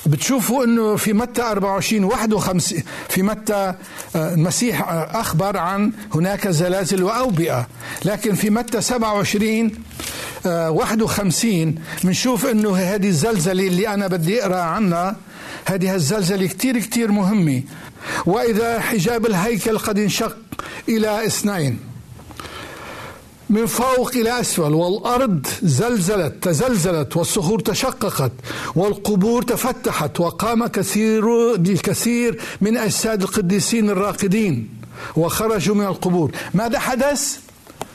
بتشوفوا 0.07 0.65
إنه 0.65 0.97
في 0.97 1.13
متى 1.13 1.43
24 1.43 2.05
51 2.05 2.83
في 3.09 3.23
متى 3.23 3.75
آه، 4.17 4.35
المسيح 4.35 4.89
أخبر 5.15 5.57
عن 5.57 5.93
هناك 6.15 6.49
زلازل 6.49 7.03
وأوبئة. 7.03 7.67
لكن 8.05 8.35
في 8.35 8.51
متى 8.51 8.81
27 8.81 9.71
51 10.45 11.75
بنشوف 12.05 12.47
إنه 12.47 12.77
هذه 12.77 13.09
الزلزلة 13.09 13.67
اللي 13.67 13.89
أنا 13.95 14.07
بدي 14.07 14.43
أقرأ 14.43 14.61
عنها 14.61 15.17
هذه 15.65 15.95
الزلزلة 15.95 16.47
كثير 16.47 16.79
كثير 16.79 17.13
مهمة. 17.13 17.63
وإذا 18.27 18.81
حجاب 18.81 19.27
الهيكل 19.27 19.79
قد 19.79 19.99
انشق 19.99 20.37
إلى 20.89 21.27
اثنين. 21.27 21.79
من 23.51 23.67
فوق 23.67 24.11
إلى 24.17 24.41
أسفل 24.41 24.75
والأرض 24.75 25.47
زلزلت 25.63 26.35
تزلزلت 26.43 27.17
والصخور 27.17 27.61
تشققت 27.61 28.33
والقبور 28.75 29.43
تفتحت 29.43 30.21
وقام 30.21 30.67
كثير 30.67 31.55
الكثير 31.55 32.41
من 32.61 32.77
أجساد 32.77 33.23
القديسين 33.23 33.91
الراقدين 33.91 34.69
وخرجوا 35.17 35.75
من 35.75 35.87
القبور. 35.87 36.33
ماذا 36.55 36.79
حدث؟ 36.79 37.39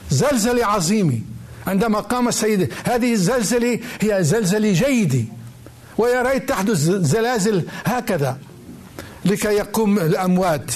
زلزلة 0.10 0.66
عظيمة. 0.66 1.20
عندما 1.68 2.00
قام 2.00 2.28
السيد 2.28 2.74
هذه 2.84 3.14
الزلزلة 3.14 3.80
هي 4.02 4.24
زلزلة 4.24 4.72
جيدة. 4.72 5.24
ويا 5.98 6.22
ريت 6.22 6.50
تحدث 6.50 6.78
زلازل 6.90 7.64
هكذا 7.86 8.38
لكي 9.26 9.48
يقوم 9.48 10.00
الأموات. 10.00 10.72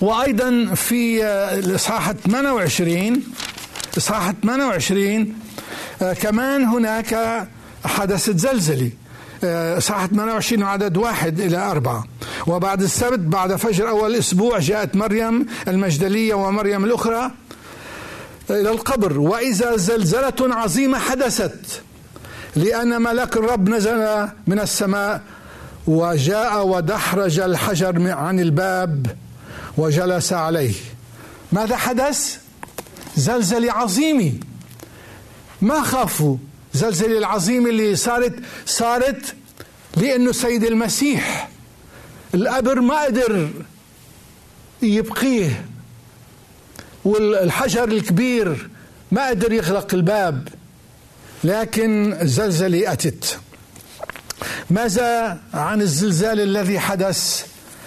وأيضا 0.00 0.74
في 0.74 1.24
الإصحاح 1.58 2.12
28 2.12 3.22
إصحاح 3.96 4.32
28 4.42 5.34
آه، 6.02 6.12
كمان 6.12 6.64
هناك 6.64 7.46
حدثت 7.84 8.36
زلزلة. 8.38 8.90
آه، 9.44 9.78
إصحاح 9.78 10.06
28 10.06 10.62
عدد 10.62 10.96
واحد 10.96 11.40
إلى 11.40 11.56
أربعة. 11.56 12.04
وبعد 12.46 12.82
السبت 12.82 13.18
بعد 13.18 13.56
فجر 13.56 13.88
أول 13.88 14.14
أسبوع 14.14 14.58
جاءت 14.58 14.96
مريم 14.96 15.46
المجدلية 15.68 16.34
ومريم 16.34 16.84
الأخرى 16.84 17.30
إلى 18.50 18.70
القبر. 18.70 19.20
وإذا 19.20 19.76
زلزلة 19.76 20.34
عظيمة 20.40 20.98
حدثت 20.98 21.82
لأن 22.56 23.02
ملاك 23.02 23.36
الرب 23.36 23.68
نزل 23.68 24.28
من 24.46 24.60
السماء 24.60 25.22
وجاء 25.86 26.66
ودحرج 26.66 27.40
الحجر 27.40 28.10
عن 28.10 28.40
الباب 28.40 29.16
وجلس 29.78 30.32
عليه. 30.32 30.74
ماذا 31.52 31.76
حدث؟ 31.76 32.38
زلزلة 33.16 33.72
عظيمة 33.72 34.32
ما 35.62 35.82
خافوا؟ 35.82 36.36
زلزلة 36.74 37.18
العظيمة 37.18 37.70
اللي 37.70 37.96
صارت 37.96 38.34
صارت 38.66 39.34
لأنه 39.96 40.32
سيد 40.32 40.64
المسيح 40.64 41.48
القبر 42.34 42.80
ما 42.80 43.02
قدر 43.02 43.50
يبقيه. 44.82 45.64
والحجر 47.04 47.84
الكبير 47.84 48.68
ما 49.12 49.28
قدر 49.28 49.52
يغلق 49.52 49.94
الباب 49.94 50.48
لكن 51.44 52.12
الزلزلة 52.20 52.92
أتت. 52.92 53.38
ماذا 54.70 55.38
عن 55.54 55.80
الزلزال 55.80 56.40
الذي 56.40 56.78
حدث 56.78 57.46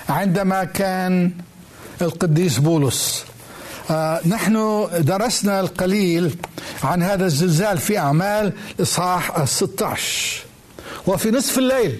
عندما 0.09 0.63
كان 0.63 1.31
القديس 2.01 2.57
بولس؟ 2.57 3.25
آه 3.89 4.21
نحن 4.27 4.87
درسنا 4.99 5.59
القليل 5.59 6.35
عن 6.83 7.03
هذا 7.03 7.25
الزلزال 7.25 7.77
في 7.77 7.97
أعمال 7.97 8.53
إصحاح 8.81 9.45
16 9.45 10.43
وفي 11.07 11.31
نصف 11.31 11.57
الليل 11.57 11.99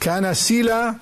كان 0.00 0.34
سيلا 0.34 0.94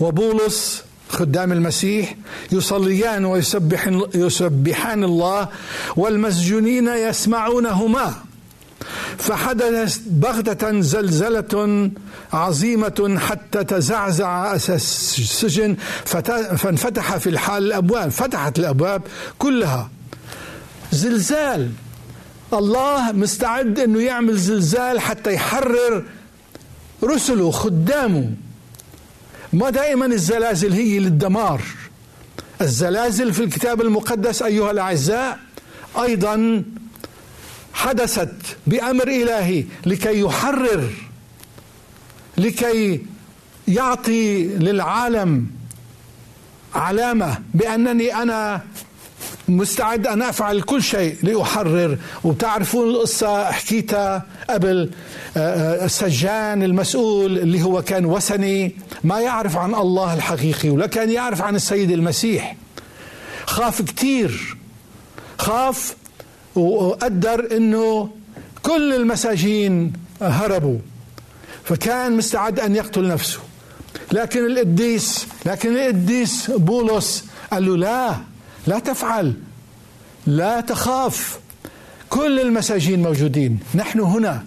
وبولس 0.00 0.82
خدام 1.12 1.52
المسيح 1.52 2.16
يصليان 2.52 3.24
ويسبحان 3.24 4.02
يسبحان 4.14 5.04
الله 5.04 5.48
والمسجونين 5.96 6.88
يسمعونهما. 6.88 8.14
فحدثت 9.18 10.00
بغتة 10.06 10.80
زلزلة 10.80 11.90
عظيمة 12.32 13.18
حتى 13.18 13.64
تزعزع 13.64 14.56
أساس 14.56 15.16
السجن 15.18 15.76
فانفتح 16.56 17.16
في 17.16 17.28
الحال 17.30 17.62
الأبواب 17.62 18.08
فتحت 18.08 18.58
الأبواب 18.58 19.02
كلها. 19.38 19.90
زلزال. 20.92 21.70
الله 22.52 23.12
مستعد 23.12 23.78
أنه 23.78 24.00
يعمل 24.00 24.36
زلزال 24.36 25.00
حتى 25.00 25.32
يحرر 25.32 26.04
رسله 27.04 27.50
خدامه. 27.50 28.30
ما 29.52 29.70
دائما 29.70 30.06
الزلازل 30.06 30.72
هي 30.72 30.98
للدمار. 30.98 31.62
الزلازل 32.60 33.32
في 33.34 33.44
الكتاب 33.44 33.80
المقدس 33.80 34.42
أيها 34.42 34.70
الأعزاء 34.70 35.38
أيضا 36.02 36.64
حدثت 37.74 38.34
بأمر 38.66 39.08
إلهي 39.08 39.64
لكي 39.86 40.20
يحرر 40.20 40.90
لكي 42.38 43.06
يعطي 43.68 44.44
للعالم 44.44 45.46
علامة 46.74 47.38
بأنني 47.54 48.14
أنا 48.14 48.62
مستعد 49.48 50.06
أن 50.06 50.22
أفعل 50.22 50.62
كل 50.62 50.82
شيء 50.82 51.16
لأحرر. 51.22 51.98
وبتعرفون 52.24 52.88
القصة 52.90 53.50
حكيتها 53.50 54.26
قبل 54.50 54.90
آه، 55.36 55.40
آه، 55.40 55.84
السجان 55.84 56.62
المسؤول 56.62 57.38
اللي 57.38 57.62
هو 57.62 57.82
كان 57.82 58.04
وثني 58.04 58.76
ما 59.04 59.20
يعرف 59.20 59.56
عن 59.56 59.74
الله 59.74 60.14
الحقيقي 60.14 60.70
ولا 60.70 60.86
كان 60.86 61.10
يعرف 61.10 61.42
عن 61.42 61.56
السيد 61.56 61.90
المسيح. 61.90 62.56
خاف 63.46 63.82
كتير. 63.82 64.56
خاف 65.38 65.96
وقدر 66.54 67.56
إنه 67.56 68.10
كل 68.62 68.94
المساجين 68.94 69.92
هربوا. 70.22 70.78
فكان 71.64 72.16
مستعد 72.16 72.60
أن 72.60 72.76
يقتل 72.76 73.08
نفسه. 73.08 73.38
لكن 74.12 74.46
القديس 74.46 75.26
لكن 75.46 75.76
القديس 75.76 76.50
بولس 76.50 77.24
قال 77.52 77.66
له 77.66 77.76
لا 77.76 78.16
لا 78.66 78.78
تفعل. 78.78 79.34
لا 80.26 80.60
تخاف. 80.60 81.38
كل 82.10 82.40
المساجين 82.40 83.02
موجودين. 83.02 83.60
نحن 83.74 84.00
هنا. 84.00 84.44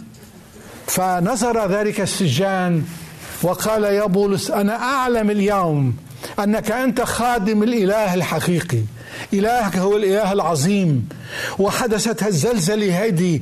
فنظر 0.87 1.71
ذلك 1.71 2.01
السجان 2.01 2.83
وقال 3.43 3.83
يا 3.83 4.05
بولس 4.05 4.51
أنا 4.51 4.75
أعلم 4.75 5.29
اليوم 5.29 5.95
أنك 6.39 6.71
أنت 6.71 7.01
خادم 7.01 7.63
الإله 7.63 8.13
الحقيقي. 8.13 8.81
إلهك 9.33 9.77
هو 9.77 9.97
الإله 9.97 10.31
العظيم. 10.33 11.09
وحدثت 11.59 12.23
الزلزلة 12.23 13.05
هذه 13.05 13.39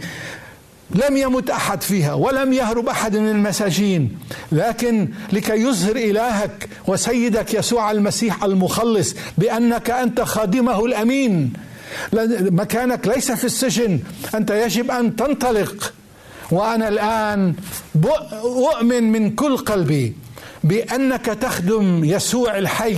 لم 0.96 1.18
يمت 1.18 1.50
أحد 1.50 1.82
فيها 1.82 2.14
ولم 2.14 2.54
يهرب 2.54 2.88
أحد 2.88 3.18
من 3.18 3.30
المساجين. 3.30 4.18
لكن 4.52 5.10
لكي 5.34 5.54
يظهر 5.54 5.96
إلهك 5.96 6.70
وسيدك 6.88 7.54
يسوع 7.54 7.92
المسيح 7.92 8.44
المخلص 8.44 9.16
بأنك 9.38 9.90
أنت 9.90 10.22
خادمه 10.22 10.86
الأمين. 10.86 11.54
مكانك 12.40 13.08
ليس 13.08 13.32
في 13.32 13.44
السجن. 13.44 14.00
أنت 14.36 14.52
يجب 14.52 14.92
أن 14.92 15.16
تنطلق. 15.16 15.94
وأنا 16.52 16.88
الآن 16.88 17.54
أؤمن 18.44 19.12
من 19.12 19.36
كل 19.36 19.58
قلبي 19.58 20.14
بأنك 20.64 21.26
تخدم 21.26 22.04
يسوع 22.04 22.58
الحي. 22.58 22.98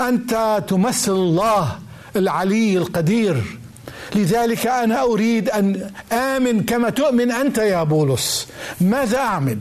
أنت 0.00 0.62
تمثل 0.68 1.12
الله 1.12 1.78
العلي 2.16 2.78
القدير. 2.78 3.42
لذلك 4.14 4.66
أنا 4.66 5.02
أريد 5.02 5.50
أن 5.50 5.90
آمن 6.12 6.64
كما 6.64 6.90
تؤمن 6.90 7.32
أنت 7.32 7.58
يا 7.58 7.82
بولس. 7.82 8.46
ماذا 8.80 9.18
أعمل؟ 9.18 9.58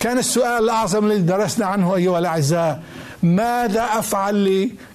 كان 0.00 0.18
السؤال 0.18 0.64
الأعظم 0.64 1.06
الذي 1.06 1.22
درسنا 1.22 1.66
عنه 1.66 1.96
أيها 1.96 2.18
الأعزاء 2.18 2.82
ماذا 3.22 3.82
أفعل 3.82 4.44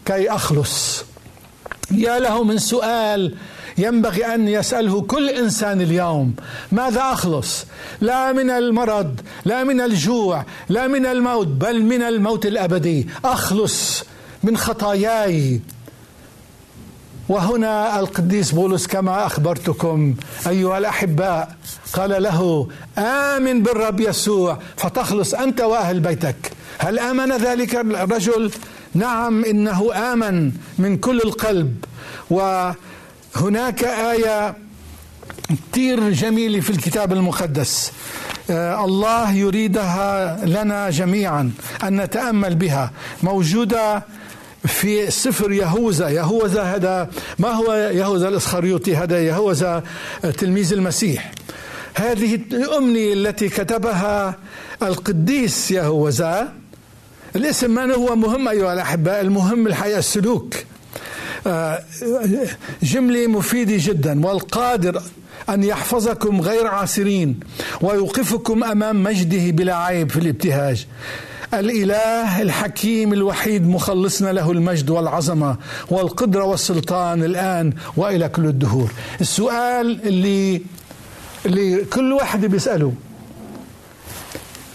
لكي 0.08 0.30
أخلص؟ 0.30 1.04
يا 1.92 2.20
له 2.20 2.44
من 2.44 2.58
سؤال 2.58 3.36
ينبغي 3.78 4.26
أن 4.26 4.48
يسأله 4.48 5.02
كل 5.02 5.30
إنسان 5.30 5.82
اليوم 5.82 6.36
ماذا 6.72 7.02
أخلص؟ 7.02 7.66
لا 8.02 8.32
من 8.32 8.50
المرض 8.50 9.20
لا 9.46 9.64
من 9.64 9.82
الجوع 9.82 10.46
لا 10.70 10.88
من 10.88 11.06
الموت 11.06 11.48
بل 11.48 11.84
من 11.84 12.02
الموت 12.02 12.46
الأبدي. 12.46 13.08
أخلص 13.26 14.04
من 14.44 14.58
خطاياي. 14.58 15.62
وهنا 17.30 18.00
القديس 18.00 18.52
بولس 18.52 18.88
كما 18.88 19.26
أخبرتكم 19.26 20.16
أيها 20.48 20.78
الأحباء 20.78 21.56
قال 21.94 22.24
له 22.24 22.68
آمن 22.98 23.64
بالرب 23.64 24.00
يسوع 24.00 24.60
فتخلص 24.78 25.34
أنت 25.34 25.62
وأهل 25.62 26.00
بيتك. 26.00 26.52
هل 26.78 27.00
آمن 27.00 27.32
ذلك 27.32 27.76
الرجل؟ 27.76 28.52
نعم 28.94 29.46
إنه 29.46 29.94
آمن 30.14 30.52
من 30.80 30.98
كل 30.98 31.18
القلب. 31.18 31.86
وهناك 32.30 33.84
آية 33.84 34.56
كثير 35.72 36.10
جميلة 36.10 36.60
في 36.60 36.70
الكتاب 36.70 37.14
المقدس. 37.14 37.92
آه، 38.50 38.86
الله 38.86 39.32
يريدها 39.32 40.40
لنا 40.46 40.90
جميعا 40.90 41.52
أن 41.84 42.02
نتأمل 42.02 42.56
بها. 42.56 42.92
موجودة 43.24 44.04
في 44.68 45.12
سفر 45.12 45.52
يهوذا. 45.52 46.10
يهوذا 46.10 46.64
هذا 46.64 47.10
ما 47.40 47.50
هو 47.50 47.74
يهوذا 47.74 48.28
الإسخريوطي 48.28 48.96
هذا؟ 48.96 49.20
يهوذا 49.20 49.84
تلميذ 50.38 50.74
المسيح. 50.74 51.32
هذه 51.96 52.36
الأمنية 52.36 53.14
التي 53.14 53.50
كتبها 53.50 54.38
القديس 54.84 55.72
يهوذا 55.72 56.54
الاسم 57.36 57.72
ما 57.72 57.94
هو 57.94 58.16
مهم 58.16 58.48
أيها 58.48 58.74
الأحباء 58.74 59.22
المهم 59.22 59.68
الحقيقة 59.68 60.00
السلوك. 60.00 60.56
آه، 61.48 61.80
جملة 62.84 63.28
مفيدة 63.28 63.76
جدا 63.78 64.26
والقادر 64.26 65.02
أن 65.50 65.64
يحفظكم 65.64 66.42
غير 66.42 66.68
عاسرين 66.68 67.40
ويوقفكم 67.82 68.64
أمام 68.64 69.04
مجده 69.04 69.52
بلا 69.52 69.76
عيب 69.76 70.12
في 70.12 70.20
الابتهاج. 70.20 70.88
الإله 71.60 72.42
الحكيم 72.42 73.14
الوحيد 73.14 73.68
مخلصنا 73.68 74.32
له 74.32 74.52
المجد 74.52 74.90
والعظمة 74.90 75.58
والقدرة 75.90 76.44
والسلطان 76.44 77.24
الآن 77.24 77.74
وإلى 77.98 78.30
كل 78.30 78.46
الدهور. 78.46 78.92
السؤال 79.22 80.02
اللي 80.08 80.62
اللي 81.46 81.86
كل 81.86 82.14
واحد 82.14 82.46
بيسأله 82.46 82.94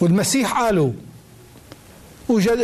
والمسيح 0.01 0.61
قاله 0.61 0.93
وجد 2.29 2.59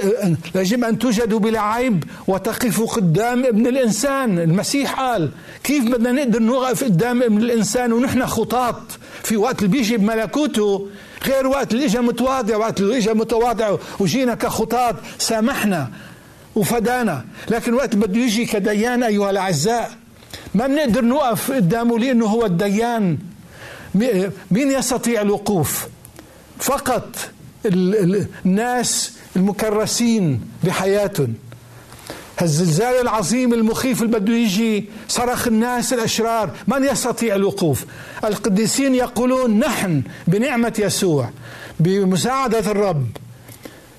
يجب 0.54 0.84
أن 0.84 0.98
توجدوا 0.98 1.38
بلا 1.38 1.60
عيب 1.60 2.04
وتقفوا 2.26 2.86
قدام 2.86 3.44
ابن 3.44 3.66
الإنسان. 3.66 4.38
المسيح 4.38 5.00
قال 5.00 5.30
كيف 5.64 5.84
بدنا 5.84 6.12
نقدر 6.12 6.38
نوقف 6.42 6.84
قدام 6.84 7.22
ابن 7.22 7.38
الإنسان 7.38 7.92
ونحن 7.92 8.26
خطاط 8.26 8.80
في 9.22 9.36
وقت 9.36 9.58
اللي 9.62 9.70
بيجي 9.70 9.96
بملكوته 9.96 10.88
غير 11.24 11.46
وقت 11.46 11.72
اللي 11.72 11.84
اجى 11.84 11.98
متواضع 11.98 12.56
وقت 12.56 12.80
اللي 12.80 12.96
اجى 12.98 13.12
متواضع 13.12 13.76
وجينا 13.98 14.34
كخطاط 14.34 14.94
سامحنا 15.18 15.90
وفدانا. 16.56 17.24
لكن 17.50 17.74
وقت 17.74 17.96
بده 17.96 18.20
يجي 18.20 18.46
كديان 18.46 19.02
أيها 19.02 19.30
الأعزاء 19.30 19.90
ما 20.54 20.66
بنقدر 20.66 21.04
نوقف 21.04 21.52
قدامه 21.52 21.98
لأنه 21.98 22.26
هو 22.26 22.46
الديان. 22.46 23.18
مين 24.50 24.70
يستطيع 24.70 25.20
الوقوف؟ 25.22 25.86
فقط 26.58 27.16
الناس 27.66 29.12
المكرسين 29.36 30.40
بحياتهم. 30.64 31.34
هالزلزال 32.38 33.00
العظيم 33.00 33.54
المخيف 33.54 34.02
اللي 34.02 34.18
بده 34.18 34.32
يجي 34.32 34.88
صرخ 35.08 35.46
الناس 35.46 35.92
الأشرار 35.92 36.50
من 36.66 36.84
يستطيع 36.84 37.34
الوقوف؟ 37.34 37.84
القديسين 38.24 38.94
يقولون 38.94 39.58
نحن 39.58 40.02
بنعمة 40.26 40.72
يسوع 40.78 41.30
بمساعدة 41.80 42.58
الرب. 42.58 43.06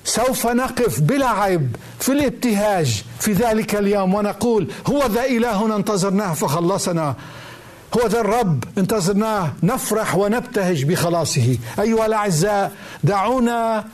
سوف 0.04 0.46
نقف 0.46 1.00
بلا 1.00 1.30
عيب 1.30 1.76
في 2.00 2.12
الابتهاج 2.12 3.02
في 3.20 3.32
ذلك 3.32 3.74
اليوم 3.74 4.14
ونقول 4.14 4.68
هو 4.86 5.06
ذا 5.06 5.24
إلهنا 5.24 5.76
انتظرناه 5.76 6.34
فخلصنا. 6.34 7.16
هو 7.98 8.06
ذا 8.06 8.20
الرب 8.20 8.64
انتظرناه 8.78 9.52
نفرح 9.62 10.16
ونبتهج 10.16 10.84
بخلاصه. 10.84 11.58
أيها 11.80 12.06
الأعزاء 12.06 12.72
دعونا 13.04 13.84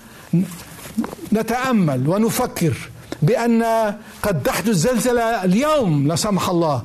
نتأمل 1.33 2.09
ونفكر 2.09 2.75
بأن 3.27 3.63
قد 4.23 4.43
تحدث 4.43 4.77
زلزلة 4.87 5.45
اليوم 5.45 6.09
لا 6.09 6.17
سمح 6.17 6.49
الله. 6.49 6.83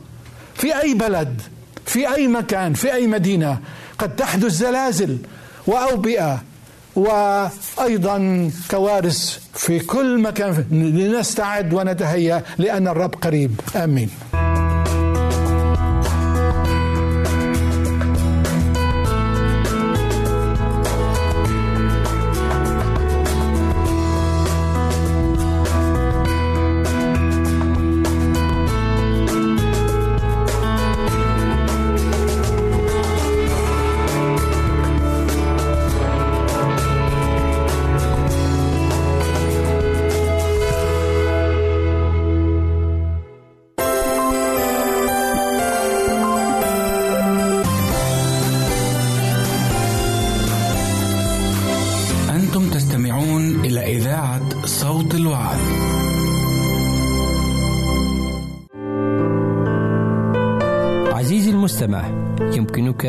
في 0.55 0.81
أي 0.81 0.93
بلد 0.93 1.41
في 1.85 2.13
أي 2.15 2.27
مكان 2.27 2.73
في 2.73 2.93
أي 2.93 3.07
مدينة 3.07 3.59
قد 3.99 4.15
تحدث 4.15 4.51
زلازل 4.51 5.17
وأوبئة. 5.67 6.41
وأيضا 6.95 8.17
كوارث 8.71 9.39
في 9.53 9.79
كل 9.79 10.21
مكان. 10.21 10.65
لنستعد 10.71 11.73
ونتهيأ 11.73 12.43
لأن 12.57 12.87
الرب 12.87 13.13
قريب. 13.21 13.59
آمين. 13.75 14.09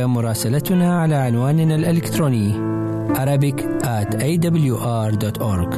مراسلتنا 0.07 1.01
على 1.01 1.15
عنواننا 1.15 1.75
الإلكتروني 1.75 2.71
Arabic 3.15 3.59
at 3.83 4.15
awr.org 4.15 5.75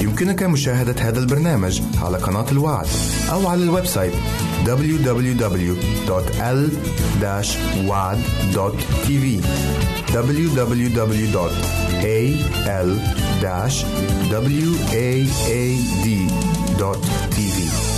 يمكنك 0.00 0.42
مشاهدة 0.42 0.94
هذا 1.08 1.18
البرنامج 1.18 1.82
على 2.02 2.18
قناة 2.18 2.50
الوعد 2.52 2.86
أو 3.32 3.46
على 3.48 3.62
ال 3.62 3.86
website 3.86 4.14
www.l-wad.tv 4.64 5.84
www.al-waad.tv 16.74 17.93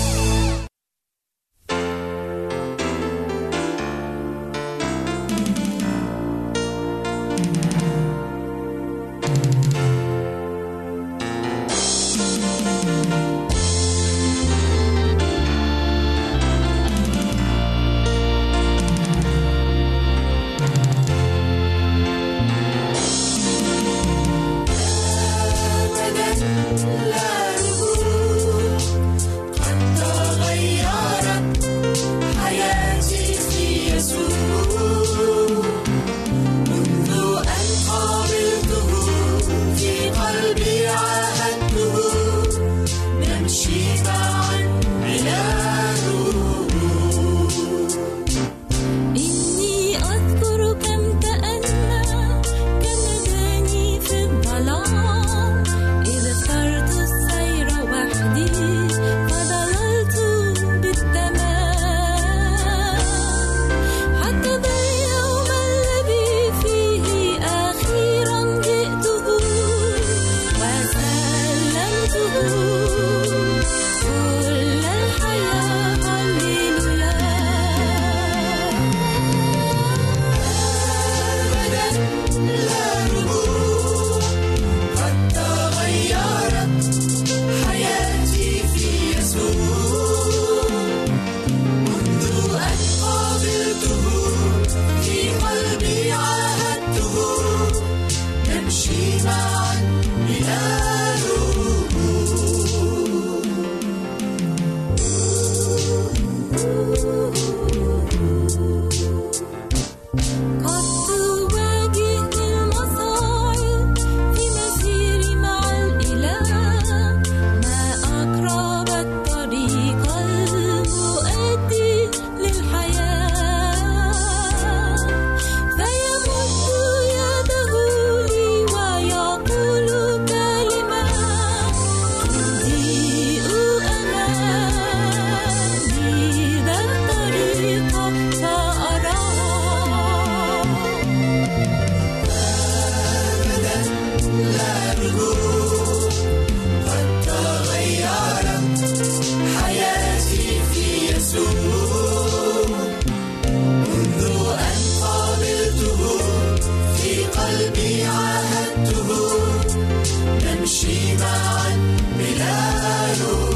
لا 162.38 163.55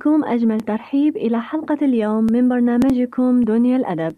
بكم 0.00 0.24
أجمل 0.24 0.60
ترحيب 0.60 1.16
إلى 1.16 1.40
حلقة 1.40 1.78
اليوم 1.82 2.26
من 2.32 2.48
برنامجكم 2.48 3.40
دنيا 3.40 3.76
الأدب. 3.76 4.16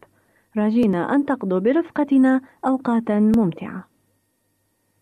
راجينا 0.56 1.14
أن 1.14 1.26
تقضوا 1.26 1.58
برفقتنا 1.58 2.40
أوقاتا 2.66 3.32
ممتعة. 3.36 3.84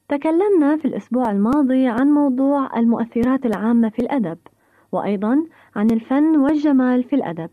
تكلمنا 0.09 0.77
في 0.77 0.85
الأسبوع 0.85 1.31
الماضي 1.31 1.87
عن 1.87 2.07
موضوع 2.07 2.79
المؤثرات 2.79 3.47
العامة 3.47 3.89
في 3.89 3.99
الأدب 3.99 4.39
وأيضا 4.93 5.47
عن 5.77 5.91
الفن 5.91 6.37
والجمال 6.37 7.05
في 7.05 7.17
الأدب. 7.17 7.51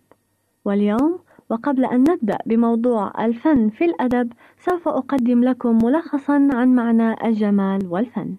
واليوم 0.65 1.19
وقبل 1.49 1.85
أن 1.85 1.99
نبدأ 1.99 2.37
بموضوع 2.45 3.25
الفن 3.25 3.69
في 3.69 3.85
الأدب 3.85 4.33
سوف 4.59 4.87
أقدم 4.87 5.43
لكم 5.43 5.85
ملخصا 5.85 6.49
عن 6.53 6.75
معنى 6.75 7.27
الجمال 7.27 7.87
والفن. 7.87 8.35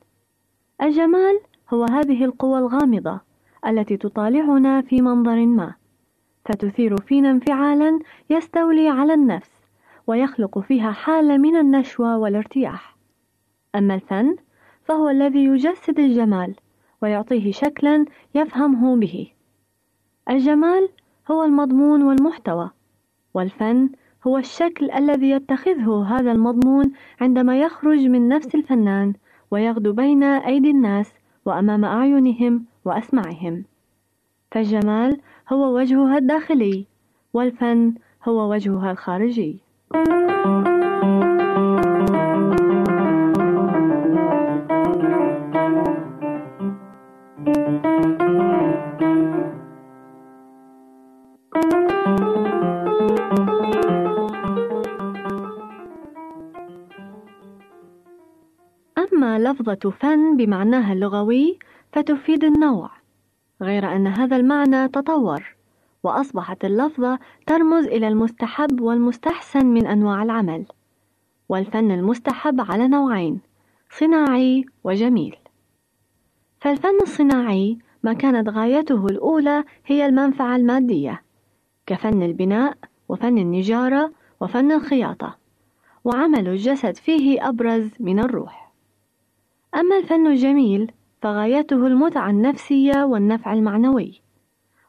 الجمال 0.83 1.41
هو 1.71 1.85
هذه 1.85 2.25
القوى 2.25 2.59
الغامضة 2.59 3.28
التي 3.69 3.97
تطالعنا 3.97 4.81
في 4.81 5.03
منظر 5.03 5.47
ما. 5.47 5.75
فتثير 6.45 6.97
فينا 7.01 7.31
انفعالا 7.31 7.99
يستولي 8.31 8.89
على 8.89 9.15
النفس 9.15 9.51
ويخلق 10.07 10.59
فيها 10.59 10.91
حالة 10.91 11.37
من 11.37 11.57
النشوة 11.57 12.19
والارتياح. 12.19 12.97
أما 13.75 13.95
الفن 13.95 14.37
فهو 14.85 15.09
الذي 15.09 15.45
يجسد 15.45 15.99
الجمال 15.99 16.55
ويعطيه 17.03 17.53
شكلا 17.53 18.05
يفهمه 18.35 18.97
به. 18.97 19.33
الجمال 20.31 20.89
هو 21.31 21.45
المضمون 21.45 22.03
والمحتوى 22.03 22.71
والفن 23.35 23.91
هو 24.27 24.39
الشكل 24.39 24.91
الذي 24.91 25.31
يتخذه 25.31 26.07
هذا 26.09 26.33
المضمون 26.33 26.93
عندما 27.21 27.61
يخرج 27.61 27.99
من 27.99 28.29
نفس 28.29 28.55
الفنان 28.55 29.15
ويغدو 29.51 29.93
بين 29.93 30.23
أيدي 30.23 30.71
الناس 30.71 31.13
وأمام 31.45 31.85
أعينهم 31.85 32.65
وأسماعهم 32.89 33.65
فالجمال 34.51 35.21
هو 35.53 35.77
وجهها 35.77 36.19
الداخلي 36.19 36.87
والفن 37.35 37.95
هو 38.25 38.53
وجهها 38.53 38.91
الخارجي. 38.91 39.59
أما 58.99 59.39
لفظة 59.39 59.91
فن 59.91 60.37
بمعناها 60.37 60.93
اللغوي 60.93 61.59
فتفيد 61.93 62.45
النوع 62.45 62.91
غير 63.63 63.97
أن 63.97 64.07
هذا 64.07 64.37
المعنى 64.37 64.89
تطور 64.89 65.57
وأصبحت 66.03 66.65
اللفظة 66.65 67.19
ترمز 67.47 67.85
إلى 67.85 68.09
المستحب 68.09 68.81
والمستحسن 68.81 69.67
من 69.67 69.87
أنواع 69.87 70.23
العمل 70.23 70.67
والفن 71.49 71.91
المستحب 71.91 72.61
على 72.61 72.89
نوعين 72.89 73.41
صناعي 73.91 74.65
وجميل. 74.85 75.37
فالفن 76.61 76.99
الصناعي 77.03 77.79
ما 78.03 78.13
كانت 78.13 78.49
غايته 78.49 79.07
الأولى 79.07 79.65
هي 79.87 80.07
المنفعة 80.07 80.57
المادية 80.57 81.23
كفن 81.87 82.23
البناء 82.23 82.77
وفن 83.09 83.39
النجارة 83.39 84.13
وفن 84.41 84.73
الخياطة 84.73 85.37
وعمل 86.05 86.49
الجسد 86.49 86.97
فيه 86.97 87.49
أبرز 87.49 87.91
من 88.01 88.19
الروح. 88.19 88.73
أما 89.75 89.99
الفن 89.99 90.27
الجميل 90.27 90.93
فغايته 91.23 91.87
المتعة 91.87 92.31
النفسية 92.31 93.05
والنفع 93.05 93.53
المعنوي 93.53 94.21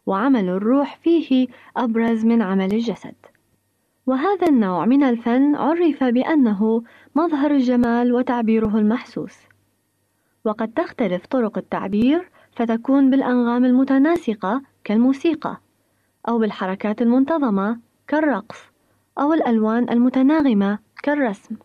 وعمل 0.06 0.50
الروح 0.50 0.98
فيه 1.04 1.48
أبرز 1.78 2.26
من 2.26 2.42
عمل 2.42 2.74
الجسد. 2.74 3.16
وهذا 4.06 4.48
النوع 4.48 4.86
من 4.86 5.04
الفن 5.04 5.56
عرف 5.56 6.04
بأنه 6.04 6.84
مظهر 7.16 7.52
الجمال 7.52 8.14
وتعبيره 8.14 8.78
المحسوس. 8.78 9.38
وقد 10.46 10.68
تختلف 10.68 11.26
طرق 11.26 11.58
التعبير 11.58 12.30
فتكون 12.52 13.10
بالأنغام 13.10 13.66
المتناسقة 13.66 14.62
كالموسيقى 14.84 15.58
أو 16.30 16.40
بالحركات 16.40 17.02
المنتظمة 17.02 17.80
كالرقص 18.08 18.58
أو 19.20 19.34
الألوان 19.34 19.90
المتناغمة 19.90 20.80
كالرسم 21.04 21.56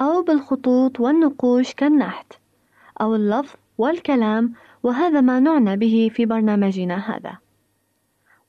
أو 0.00 0.22
بالخطوط 0.22 1.00
والنقوش 1.00 1.74
كالنحت 1.74 2.32
أو 3.00 3.14
اللفظ 3.14 3.56
والكلام 3.78 4.52
وهذا 4.82 5.20
ما 5.20 5.40
نعنى 5.40 5.76
به 5.76 6.10
في 6.14 6.26
برنامجنا 6.26 6.96
هذا. 6.96 7.38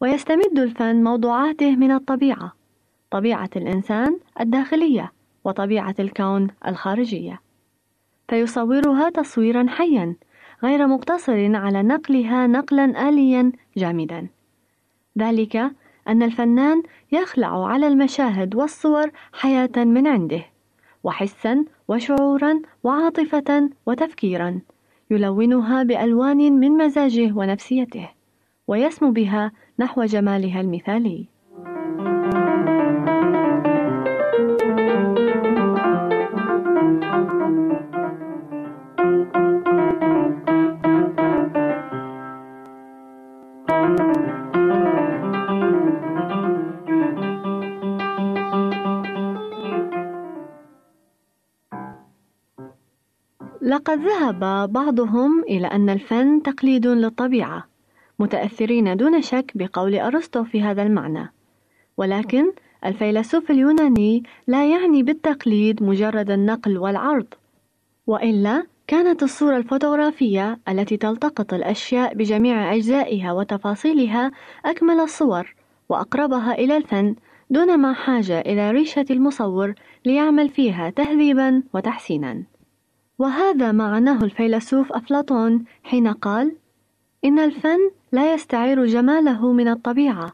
ويستمد 0.02 0.60
الفن 0.60 1.04
موضوعاته 1.04 1.76
من 1.76 1.92
الطبيعة 1.92 2.54
طبيعة 3.12 3.50
الإنسان 3.56 4.20
الداخلية 4.40 5.12
وطبيعة 5.44 5.96
الكون 6.00 6.48
الخارجية. 6.68 7.42
فيصورها 8.30 9.10
تصويرا 9.10 9.66
حيا 9.70 10.16
غير 10.64 10.88
مقتصر 10.88 11.56
على 11.56 11.84
نقلها 11.84 12.48
نقلا 12.48 13.10
آليا 13.10 13.52
جامدا. 13.78 14.28
ذلك 15.20 15.56
أن 16.08 16.24
الفنان 16.24 16.84
يخلع 17.12 17.68
على 17.68 17.88
المشاهد 17.88 18.56
والصور 18.56 19.12
حياة 19.34 19.72
من 19.78 20.08
عنده 20.08 20.46
وحسا 21.04 21.66
وشعورا 21.88 22.62
وعاطفة 22.84 23.70
وتفكيرا. 23.86 24.60
يلونها 25.12 25.84
بألوان 25.84 26.38
من 26.38 26.72
مزاجه 26.72 27.32
ونفسيته 27.34 28.10
ويسمو 28.68 29.12
بها 29.12 29.52
نحو 29.80 30.04
جمالها 30.04 30.62
المثالي. 30.62 31.26
لقد 53.62 54.00
ذهب 54.00 54.70
بعضهم 54.74 55.44
إلى 55.44 55.68
أن 55.68 55.90
الفن 55.90 56.42
تقليد 56.44 56.88
للطبيعة 56.88 57.64
متأثرين 58.20 58.98
دون 58.98 59.22
شك 59.22 59.52
بقول 59.56 59.96
أرسطو 59.96 60.44
في 60.44 60.62
هذا 60.62 60.84
المعنى. 60.84 61.34
ولكن 61.98 62.52
الفيلسوف 62.86 63.52
اليوناني 63.52 64.24
لا 64.48 64.72
يعني 64.72 65.04
بالتقليد 65.04 65.84
مجرد 65.84 66.32
النقل 66.32 66.78
والعرض 66.78 67.26
وإلا 68.08 68.64
كانت 68.88 69.24
الصورة 69.24 69.58
الفوتوغرافية 69.58 70.60
التي 70.70 70.98
تلتقط 70.98 71.54
الأشياء 71.54 72.14
بجميع 72.14 72.76
أجزائها 72.76 73.32
وتفاصيلها 73.34 74.32
أكمل 74.66 75.00
الصور 75.00 75.56
وأقربها 75.90 76.54
إلى 76.54 76.78
الفن 76.78 77.16
دون 77.50 77.78
ما 77.78 77.94
حاجة 77.94 78.40
إلى 78.40 78.72
ريشة 78.72 79.06
المصور 79.10 79.74
ليعمل 80.06 80.50
فيها 80.50 80.90
تهذيبا 80.90 81.64
وتحسينا. 81.74 82.44
وهذا 83.20 83.72
ما 83.72 83.84
عناه 83.84 84.24
الفيلسوف 84.24 84.94
أفلاطون 84.94 85.64
حين 85.84 86.08
قال: 86.08 86.56
إن 87.26 87.40
الفن 87.40 87.92
لا 88.12 88.34
يستعير 88.34 88.86
جماله 88.86 89.52
من 89.52 89.68
الطبيعة، 89.68 90.34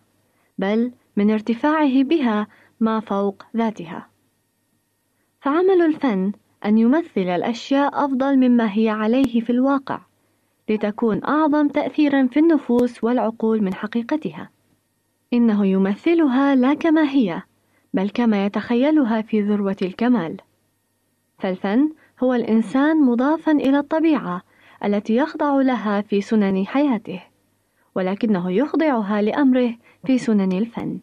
بل 0.57 0.91
من 1.15 1.31
ارتفاعه 1.31 2.03
بها 2.03 2.47
ما 2.79 2.99
فوق 2.99 3.43
ذاتها. 3.57 4.07
فعمل 5.41 5.81
الفن 5.81 6.31
أن 6.65 6.77
يمثل 6.77 7.21
الأشياء 7.29 8.05
أفضل 8.05 8.37
مما 8.37 8.77
هي 8.77 8.89
عليه 8.89 9.41
في 9.41 9.49
الواقع، 9.49 10.01
لتكون 10.69 11.23
أعظم 11.23 11.67
تأثيرا 11.67 12.27
في 12.27 12.39
النفوس 12.39 13.03
والعقول 13.03 13.61
من 13.61 13.73
حقيقتها. 13.73 14.49
إنه 15.33 15.65
يمثلها 15.65 16.55
لا 16.55 16.73
كما 16.73 17.09
هي، 17.09 17.41
بل 17.93 18.09
كما 18.09 18.45
يتخيلها 18.45 19.21
في 19.21 19.41
ذروة 19.41 19.77
الكمال. 19.81 20.37
فالفن 21.39 21.89
هو 22.23 22.33
الإنسان 22.33 23.01
مضافا 23.01 23.51
إلى 23.51 23.79
الطبيعة 23.79 24.41
التي 24.83 25.15
يخضع 25.15 25.61
لها 25.61 26.01
في 26.01 26.21
سنن 26.21 26.67
حياته 26.67 27.23
ولكنه 27.95 28.51
يخضعها 28.51 29.21
لأمره 29.21 29.75
في 30.05 30.17
سنن 30.17 30.51
الفن. 30.51 30.99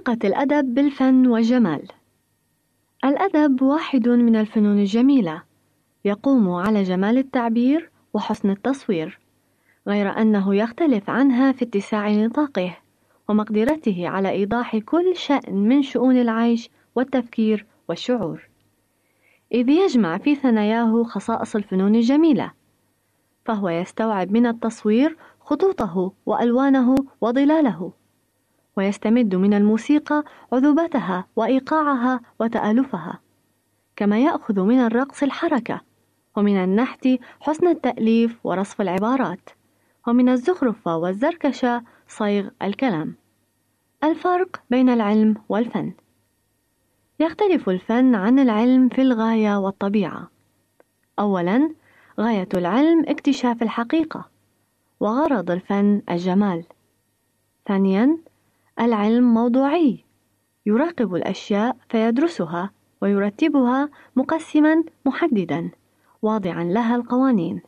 علاقة 0.00 0.28
الأدب 0.28 0.74
بالفن 0.74 1.26
والجمال. 1.26 1.82
الأدب 3.04 3.62
واحد 3.62 4.08
من 4.08 4.36
الفنون 4.36 4.78
الجميلة 4.78 5.42
يقوم 6.04 6.50
على 6.50 6.82
جمال 6.82 7.18
التعبير 7.18 7.90
وحسن 8.14 8.50
التصوير 8.50 9.20
غير 9.88 10.20
أنه 10.20 10.54
يختلف 10.54 11.10
عنها 11.10 11.52
في 11.52 11.64
اتساع 11.64 12.10
نطاقه 12.10 12.76
ومقدرته 13.28 14.08
على 14.08 14.30
إيضاح 14.30 14.76
كل 14.76 15.16
شأن 15.16 15.68
من 15.68 15.82
شؤون 15.82 16.16
العيش 16.20 16.70
والتفكير 16.94 17.66
والشعور. 17.88 18.48
إذ 19.52 19.68
يجمع 19.68 20.18
في 20.18 20.34
ثناياه 20.34 21.02
خصائص 21.02 21.56
الفنون 21.56 21.94
الجميلة 21.94 22.52
فهو 23.44 23.68
يستوعب 23.68 24.32
من 24.32 24.46
التصوير 24.46 25.16
خطوطه 25.40 26.12
وألوانه 26.26 26.94
وظلاله. 27.20 27.99
ويستمد 28.80 29.34
من 29.34 29.54
الموسيقى 29.54 30.24
عذوبتها 30.52 31.26
وإيقاعها 31.36 32.20
وتآلفها 32.40 33.20
كما 33.96 34.18
يأخذ 34.18 34.60
من 34.60 34.78
الرقص 34.78 35.22
الحركة 35.22 35.80
ومن 36.36 36.56
النحت 36.56 37.08
حسن 37.40 37.68
التأليف 37.68 38.38
ورصف 38.44 38.80
العبارات 38.80 39.50
ومن 40.06 40.28
الزخرفة 40.28 40.96
والزركشة 40.96 41.82
صيغ 42.08 42.48
الكلام. 42.62 43.14
الفرق 44.04 44.62
بين 44.70 44.88
العلم 44.88 45.34
والفن. 45.48 45.92
يختلف 47.20 47.68
الفن 47.68 48.14
عن 48.14 48.38
العلم 48.38 48.88
في 48.88 49.02
الغاية 49.02 49.58
والطبيعة. 49.58 50.30
أولاً 51.18 51.74
غاية 52.20 52.48
العلم 52.54 53.04
اكتشاف 53.08 53.62
الحقيقة 53.62 54.28
وغرض 55.00 55.50
الفن 55.50 56.02
الجمال. 56.10 56.64
ثانياً 57.66 58.29
العلم 58.80 59.34
موضوعي. 59.34 60.04
يراقب 60.66 61.14
الأشياء 61.14 61.76
فيدرسها 61.88 62.70
ويرتبها 63.00 63.88
مقسما 64.16 64.84
محددا 65.06 65.70
واضعا 66.22 66.64
لها 66.64 66.96
القوانين. 66.96 67.60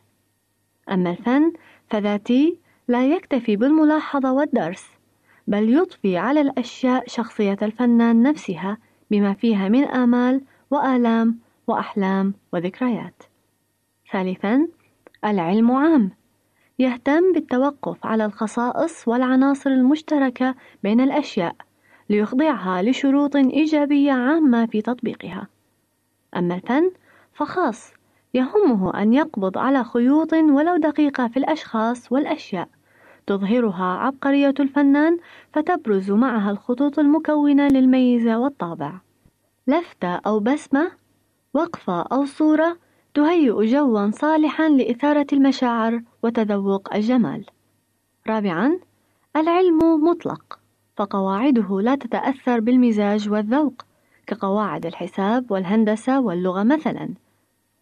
أما 0.91 1.11
الفن 1.11 1.53
فذاتي 1.89 2.57
لا 2.87 3.07
يكتفي 3.07 3.55
بالملاحظة 3.55 4.33
والدرس 4.33 4.85
بل 5.47 5.69
يضفي 5.69 6.17
على 6.17 6.41
الأشياء 6.41 7.03
شخصية 7.07 7.57
الفنان 7.61 8.23
نفسها 8.23 8.77
بما 9.11 9.33
فيها 9.33 9.69
من 9.69 9.83
آمال 9.83 10.41
وآلام 10.71 11.39
وأحلام 11.67 12.33
وذكريات. 12.53 13.23
ثالثا 14.11 14.67
العلم 15.25 15.71
عام. 15.71 16.11
يهتم 16.79 17.33
بالتوقف 17.33 18.05
على 18.05 18.25
الخصائص 18.25 19.07
والعناصر 19.07 19.69
المشتركة 19.69 20.55
بين 20.83 21.01
الأشياء 21.01 21.55
ليخضعها 22.09 22.81
لشروط 22.81 23.35
إيجابية 23.35 24.11
عامة 24.11 24.65
في 24.65 24.81
تطبيقها. 24.81 25.47
أما 26.35 26.55
الفن 26.55 26.91
فخاص 27.33 27.93
يهمه 28.33 29.01
أن 29.01 29.13
يقبض 29.13 29.57
على 29.57 29.83
خيوط 29.83 30.33
ولو 30.33 30.77
دقيقة 30.77 31.27
في 31.27 31.37
الأشخاص 31.37 32.11
والأشياء 32.11 32.69
تظهرها 33.27 33.85
عبقرية 33.85 34.53
الفنان 34.59 35.17
فتبرز 35.53 36.11
معها 36.11 36.51
الخطوط 36.51 36.99
المكونة 36.99 37.67
للميزة 37.67 38.39
والطابع. 38.39 38.93
لفتة 39.67 40.15
أو 40.15 40.39
بسمة، 40.39 40.91
وقفة 41.53 42.01
أو 42.01 42.25
صورة 42.25 42.77
تهيئ 43.13 43.65
جوا 43.65 44.11
صالحا 44.11 44.69
لإثارة 44.69 45.27
المشاعر 45.33 46.01
وتذوق 46.23 46.93
الجمال. 46.95 47.45
رابعا 48.27 48.79
العلم 49.35 49.79
مطلق 50.03 50.59
فقواعده 50.97 51.81
لا 51.81 51.95
تتأثر 51.95 52.59
بالمزاج 52.59 53.29
والذوق 53.29 53.73
كقواعد 54.27 54.85
الحساب 54.85 55.51
والهندسة 55.51 56.19
واللغة 56.19 56.63
مثلا. 56.63 57.13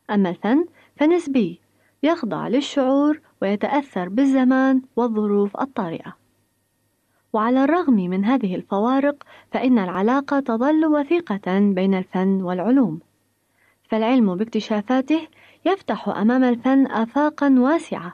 أما 0.09 0.29
الفن 0.29 0.65
فنسبي 0.95 1.59
يخضع 2.03 2.47
للشعور 2.47 3.19
ويتأثر 3.41 4.09
بالزمان 4.09 4.81
والظروف 4.95 5.57
الطارئة. 5.61 6.15
وعلى 7.33 7.63
الرغم 7.63 7.95
من 7.95 8.25
هذه 8.25 8.55
الفوارق 8.55 9.23
فإن 9.51 9.79
العلاقة 9.79 10.39
تظل 10.39 10.85
وثيقة 10.85 11.59
بين 11.59 11.93
الفن 11.93 12.41
والعلوم. 12.41 12.99
فالعلم 13.91 14.35
باكتشافاته 14.35 15.27
يفتح 15.65 16.09
أمام 16.09 16.43
الفن 16.43 16.87
آفاقا 16.87 17.55
واسعة 17.59 18.13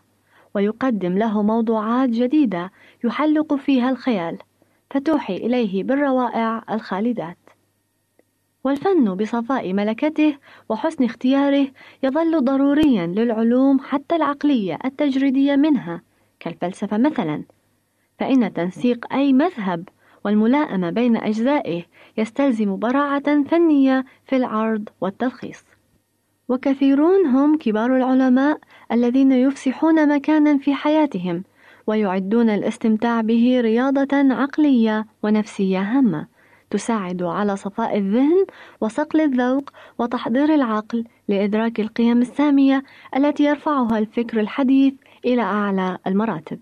ويقدم 0.55 1.17
له 1.17 1.41
موضوعات 1.41 2.09
جديدة 2.09 2.71
يحلق 3.03 3.55
فيها 3.55 3.89
الخيال 3.89 4.37
فتوحي 4.91 5.35
إليه 5.35 5.83
بالروائع 5.83 6.63
الخالدات. 6.71 7.37
والفن 8.63 9.15
بصفاء 9.15 9.73
ملكته 9.73 10.37
وحسن 10.69 11.03
اختياره 11.03 11.67
يظل 12.03 12.43
ضروريا 12.43 13.07
للعلوم 13.07 13.79
حتى 13.79 14.15
العقلية 14.15 14.79
التجريدية 14.85 15.55
منها 15.55 16.01
كالفلسفة 16.39 16.97
مثلا 16.97 17.43
فإن 18.19 18.53
تنسيق 18.53 19.13
أي 19.13 19.33
مذهب 19.33 19.89
والملائمة 20.27 20.89
بين 20.89 21.17
أجزائه 21.17 21.83
يستلزم 22.17 22.79
براعة 22.79 23.43
فنية 23.43 24.05
في 24.25 24.35
العرض 24.35 24.89
والتلخيص 25.01 25.63
وكثيرون 26.49 27.25
هم 27.25 27.57
كبار 27.57 27.95
العلماء 27.95 28.59
الذين 28.91 29.31
يفسحون 29.31 30.15
مكانا 30.15 30.57
في 30.57 30.73
حياتهم 30.73 31.43
ويعدون 31.87 32.49
الاستمتاع 32.49 33.21
به 33.21 33.61
رياضة 33.61 34.33
عقلية 34.33 35.05
ونفسية 35.23 35.79
هامة 35.79 36.27
تساعد 36.69 37.23
على 37.23 37.55
صفاء 37.55 37.97
الذهن 37.97 38.45
وصقل 38.81 39.21
الذوق 39.21 39.69
وتحضير 39.99 40.55
العقل 40.55 41.03
لإدراك 41.27 41.79
القيم 41.79 42.21
السامية 42.21 42.83
التي 43.15 43.43
يرفعها 43.43 43.97
الفكر 43.97 44.39
الحديث 44.39 44.93
إلى 45.25 45.41
أعلى 45.41 45.97
المراتب. 46.07 46.59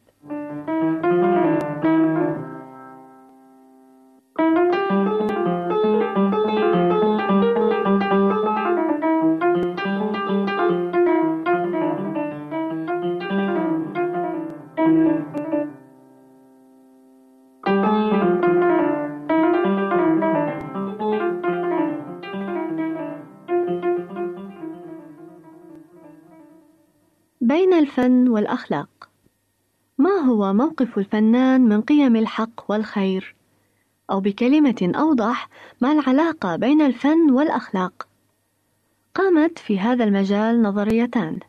الفن 27.98 28.30
والأخلاق 28.30 29.10
ما 29.98 30.10
هو 30.10 30.54
موقف 30.54 30.98
الفنان 30.98 31.62
من 31.62 31.82
قيم 31.82 32.16
الحق 32.16 32.72
والخير؟ 32.72 33.36
أو 34.12 34.20
بكلمة 34.20 34.92
أوضح 34.96 35.50
ما 35.82 35.92
العلاقة 35.92 36.56
بين 36.56 36.82
الفن 36.82 37.32
والأخلاق؟ 37.32 38.08
قامت 39.14 39.60
في 39.60 39.80
هذا 39.80 40.04
المجال 40.04 40.62
نظريتان 40.62 41.40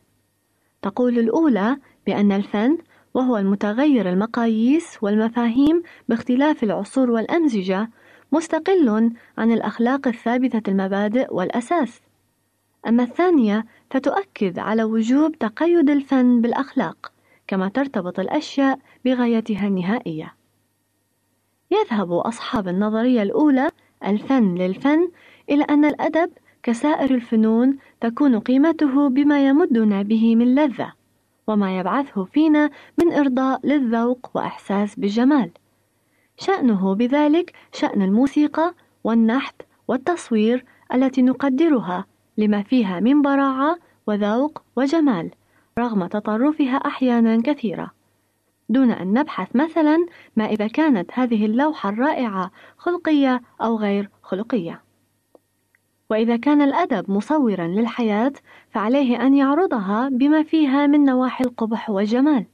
تقول 0.81 1.19
الأولى 1.19 1.77
بأن 2.05 2.31
الفن 2.31 2.77
وهو 3.13 3.37
المتغير 3.37 4.09
المقاييس 4.09 4.97
والمفاهيم 5.01 5.83
باختلاف 6.09 6.63
العصور 6.63 7.11
والأمزجة 7.11 7.89
مستقل 8.31 9.11
عن 9.37 9.51
الأخلاق 9.51 10.07
الثابتة 10.07 10.71
المبادئ 10.71 11.33
والأساس 11.33 12.01
أما 12.87 13.03
الثانية 13.03 13.65
فتؤكد 13.91 14.59
على 14.59 14.83
وجوب 14.83 15.37
تقيد 15.37 15.89
الفن 15.89 16.41
بالأخلاق 16.41 17.11
كما 17.47 17.69
ترتبط 17.69 18.19
الأشياء 18.19 18.79
بغايتها 19.05 19.67
النهائية. 19.67 20.33
يذهب 21.71 22.11
أصحاب 22.11 22.67
النظرية 22.67 23.21
الأولى 23.21 23.69
الفن 24.05 24.55
للفن 24.55 25.09
إلى 25.49 25.63
أن 25.63 25.85
الأدب 25.85 26.31
كسائر 26.63 27.15
الفنون 27.15 27.77
تكون 28.01 28.39
قيمته 28.39 29.09
بما 29.09 29.47
يمدنا 29.47 30.01
به 30.01 30.35
من 30.35 30.55
لذة، 30.55 30.93
وما 31.47 31.79
يبعثه 31.79 32.23
فينا 32.23 32.69
من 32.97 33.13
إرضاء 33.13 33.67
للذوق 33.67 34.31
وإحساس 34.33 34.95
بالجمال. 34.95 35.51
شأنه 36.37 36.95
بذلك 36.95 37.53
شأن 37.73 38.01
الموسيقى 38.01 38.73
والنحت 39.03 39.61
والتصوير 39.87 40.65
التي 40.93 41.21
نقدرها 41.21 42.05
لما 42.37 42.63
فيها 42.63 42.99
من 42.99 43.21
براعة 43.21 43.77
وذوق 44.07 44.61
وجمال 44.75 45.31
رغم 45.79 46.05
تطرفها 46.07 46.75
أحيانا 46.75 47.41
كثيرة. 47.41 47.91
دون 48.69 48.91
أن 48.91 49.19
نبحث 49.19 49.55
مثلا 49.55 50.05
ما 50.35 50.45
إذا 50.45 50.67
كانت 50.67 51.11
هذه 51.13 51.45
اللوحة 51.45 51.89
الرائعة 51.89 52.51
خلقية 52.77 53.41
أو 53.61 53.77
غير 53.77 54.09
خلقية. 54.23 54.81
وإذا 56.09 56.37
كان 56.37 56.61
الأدب 56.61 57.11
مصورا 57.11 57.67
للحياة 57.67 58.33
فعليه 58.69 59.21
أن 59.21 59.33
يعرضها 59.33 60.09
بما 60.09 60.43
فيها 60.43 60.87
من 60.87 61.05
نواحي 61.05 61.43
القبح 61.43 61.89
والجمال 61.89 62.45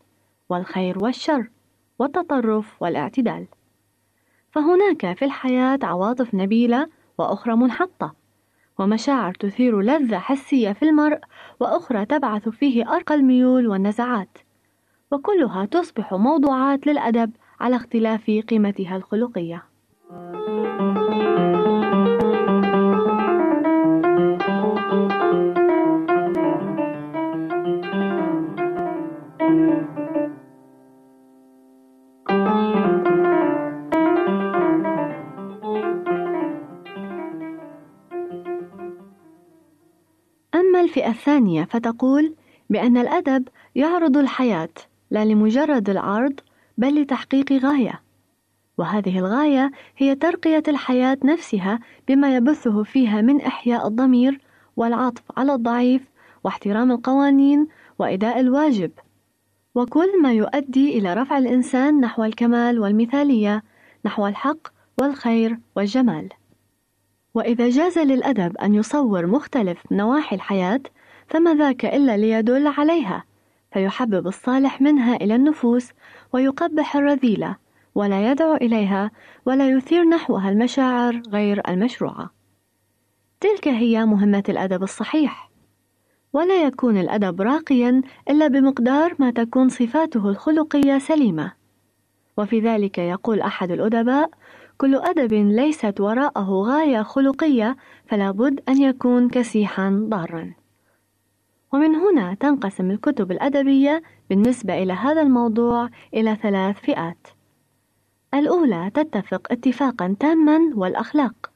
والخير 0.49 1.03
والشر 1.03 1.49
والتطرف 1.99 2.81
والاعتدال. 2.81 3.47
فهناك 4.51 5.17
في 5.17 5.25
الحياة 5.25 5.79
عواطف 5.83 6.35
نبيلة 6.35 6.89
وأخرى 7.17 7.55
منحطة. 7.55 8.22
ومشاعر 8.79 9.33
تثير 9.33 9.81
لذة 9.81 10.17
حسية 10.17 10.71
في 10.71 10.85
المرء 10.85 11.19
وأخرى 11.59 12.05
تبعث 12.05 12.49
فيه 12.49 12.95
أرقى 12.95 13.15
الميول 13.15 13.67
والنزعات. 13.67 14.37
وكلها 15.11 15.65
تصبح 15.65 16.13
موضوعات 16.13 16.87
للأدب 16.87 17.31
على 17.59 17.75
اختلاف 17.75 18.31
قيمتها 18.49 18.95
الخلقية. 18.95 19.63
الفئة 40.93 41.09
الثانية 41.09 41.63
فتقول 41.63 42.35
بأن 42.69 42.97
الأدب 42.97 43.47
يعرض 43.75 44.17
الحياة 44.17 44.69
لا 45.11 45.25
لمجرد 45.25 45.89
العرض 45.89 46.39
بل 46.77 47.01
لتحقيق 47.01 47.53
غاية. 47.53 48.01
وهذه 48.77 49.19
الغاية 49.19 49.71
هي 49.97 50.15
ترقية 50.15 50.63
الحياة 50.67 51.17
نفسها 51.23 51.79
بما 52.07 52.35
يبثه 52.35 52.83
فيها 52.83 53.21
من 53.21 53.41
إحياء 53.41 53.87
الضمير 53.87 54.41
والعطف 54.77 55.23
على 55.37 55.53
الضعيف 55.53 56.01
واحترام 56.43 56.91
القوانين 56.91 57.67
وإداء 57.99 58.39
الواجب. 58.39 58.91
وكل 59.75 60.21
ما 60.21 60.33
يؤدي 60.33 60.97
إلى 60.97 61.13
رفع 61.13 61.37
الإنسان 61.37 61.99
نحو 61.99 62.23
الكمال 62.23 62.79
والمثالية 62.79 63.63
نحو 64.05 64.27
الحق 64.27 64.67
والخير 64.97 65.57
والجمال. 65.75 66.29
وإذا 67.33 67.69
جاز 67.69 67.99
للأدب 67.99 68.57
أن 68.57 68.75
يصور 68.75 69.27
مختلف 69.27 69.91
نواحي 69.91 70.35
الحياة 70.35 70.81
فما 71.27 71.55
ذاك 71.55 71.85
إلا 71.85 72.17
ليدل 72.17 72.67
عليها 72.67 73.23
فيحبب 73.71 74.27
الصالح 74.27 74.81
منها 74.81 75.15
إلى 75.15 75.35
النفوس 75.35 75.89
ويقبح 76.33 76.95
الرذيلة 76.95 77.55
ولا 77.95 78.31
يدعو 78.31 78.55
إليها 78.55 79.11
ولا 79.45 79.69
يثير 79.69 80.03
نحوها 80.03 80.49
المشاعر 80.49 81.21
غير 81.29 81.61
المشروعة. 81.67 82.29
تلك 83.39 83.67
هي 83.67 84.05
مهمة 84.05 84.43
الأدب 84.49 84.83
الصحيح. 84.83 85.49
ولا 86.33 86.63
يكون 86.63 86.97
الأدب 86.97 87.41
راقيا 87.41 88.01
إلا 88.29 88.47
بمقدار 88.47 89.15
ما 89.19 89.31
تكون 89.31 89.69
صفاته 89.69 90.29
الخلقية 90.29 90.97
سليمة. 90.97 91.51
وفي 92.37 92.59
ذلك 92.59 92.97
يقول 92.97 93.41
أحد 93.41 93.71
الأدباء 93.71 94.29
كل 94.77 94.95
أدب 94.95 95.33
ليست 95.33 96.01
وراءه 96.01 96.49
غاية 96.51 97.01
خلقية 97.01 97.77
فلا 98.05 98.31
بد 98.31 98.59
أن 98.69 98.81
يكون 98.81 99.29
كسيحا 99.29 100.05
ضارا. 100.09 100.53
ومن 101.73 101.95
هنا 101.95 102.33
تنقسم 102.33 102.91
الكتب 102.91 103.31
الأدبية 103.31 104.03
بالنسبة 104.29 104.83
إلى 104.83 104.93
هذا 104.93 105.21
الموضوع 105.21 105.89
إلى 106.13 106.35
ثلاث 106.35 106.79
فئات. 106.79 107.27
الأولى 108.33 108.91
تتفق 108.93 109.47
اتفاقا 109.51 110.15
تاما 110.19 110.59
والأخلاق. 110.75 111.51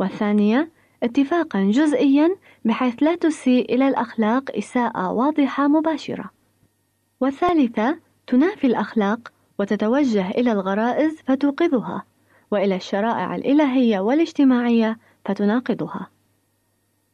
والثانية 0.00 0.70
اتفاقا 1.02 1.70
جزئيا 1.70 2.36
بحيث 2.64 3.02
لا 3.02 3.14
تسيء 3.14 3.74
إلى 3.74 3.88
الأخلاق 3.88 4.56
إساءة 4.56 5.12
واضحة 5.12 5.68
مباشرة. 5.68 6.30
والثالثة 7.20 7.98
تنافي 8.26 8.66
الأخلاق 8.66 9.32
وتتوجه 9.58 10.30
إلى 10.30 10.52
الغرائز 10.52 11.22
فتوقظها. 11.26 12.11
وإلى 12.52 12.76
الشرائع 12.76 13.34
الإلهية 13.36 14.00
والاجتماعية 14.00 14.98
فتناقضها. 15.24 16.08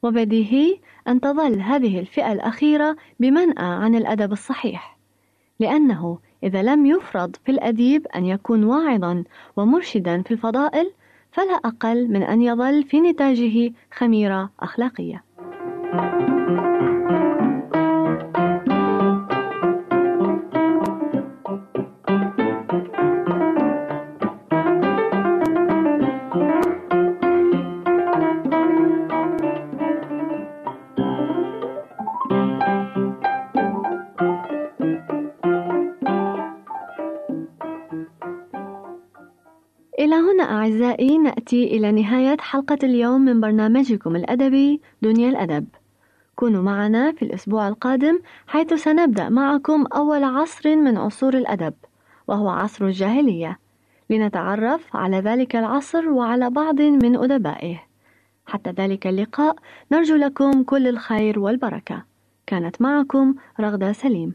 وبديهي 0.02 0.78
أن 1.08 1.20
تظل 1.20 1.60
هذه 1.60 1.98
الفئة 2.00 2.32
الأخيرة 2.32 2.96
بمنأى 3.20 3.66
عن 3.66 3.94
الأدب 3.94 4.32
الصحيح 4.32 4.98
لأنه 5.60 6.18
إذا 6.42 6.62
لم 6.62 6.86
يفرض 6.86 7.36
في 7.44 7.52
الأديب 7.52 8.06
أن 8.06 8.24
يكون 8.24 8.64
واعظا 8.64 9.24
ومرشدا 9.56 10.22
في 10.22 10.30
الفضائل 10.30 10.92
فلا 11.32 11.54
أقل 11.54 12.08
من 12.08 12.22
أن 12.22 12.42
يظل 12.42 12.84
في 12.84 13.00
نتاجه 13.00 13.72
خميرة 13.92 14.50
أخلاقية. 14.60 15.24
إلى 40.08 40.16
هنا 40.16 40.42
أعزائي 40.42 41.18
نأتي 41.18 41.64
إلى 41.64 41.92
نهاية 41.92 42.36
حلقة 42.40 42.78
اليوم 42.82 43.20
من 43.20 43.40
برنامجكم 43.40 44.16
الأدبي 44.16 44.80
دنيا 45.02 45.28
الأدب. 45.28 45.66
كونوا 46.36 46.62
معنا 46.62 47.12
في 47.12 47.22
الأسبوع 47.22 47.68
القادم 47.68 48.18
حيث 48.46 48.74
سنبدأ 48.74 49.28
معكم 49.28 49.86
أول 49.86 50.24
عصر 50.24 50.76
من 50.76 50.96
عصور 50.96 51.34
الأدب 51.34 51.74
وهو 52.28 52.48
عصر 52.48 52.86
الجاهلية 52.86 53.58
لنتعرف 54.10 54.96
على 54.96 55.16
ذلك 55.20 55.56
العصر 55.56 56.08
وعلى 56.08 56.50
بعض 56.50 56.80
من 56.80 57.16
أدبائه. 57.16 57.82
حتى 58.46 58.70
ذلك 58.70 59.06
اللقاء 59.06 59.56
نرجو 59.92 60.16
لكم 60.16 60.62
كل 60.62 60.88
الخير 60.88 61.38
والبركة. 61.38 62.04
كانت 62.46 62.82
معكم 62.82 63.34
رغدة 63.60 63.92
سليم. 63.92 64.34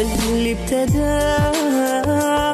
اللي 0.00 0.52
ابتداها 0.52 2.53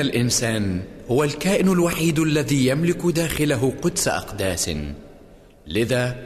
يقولون 0.00 0.14
ان 0.14 0.20
الإنسان 0.20 0.82
هو 1.10 1.24
الكائن 1.24 1.68
الوحيد 1.68 2.18
الذي 2.18 2.66
يملك 2.66 3.06
داخله 3.06 3.72
قدس 3.82 4.08
أقداس. 4.08 4.70
لذا 5.66 6.16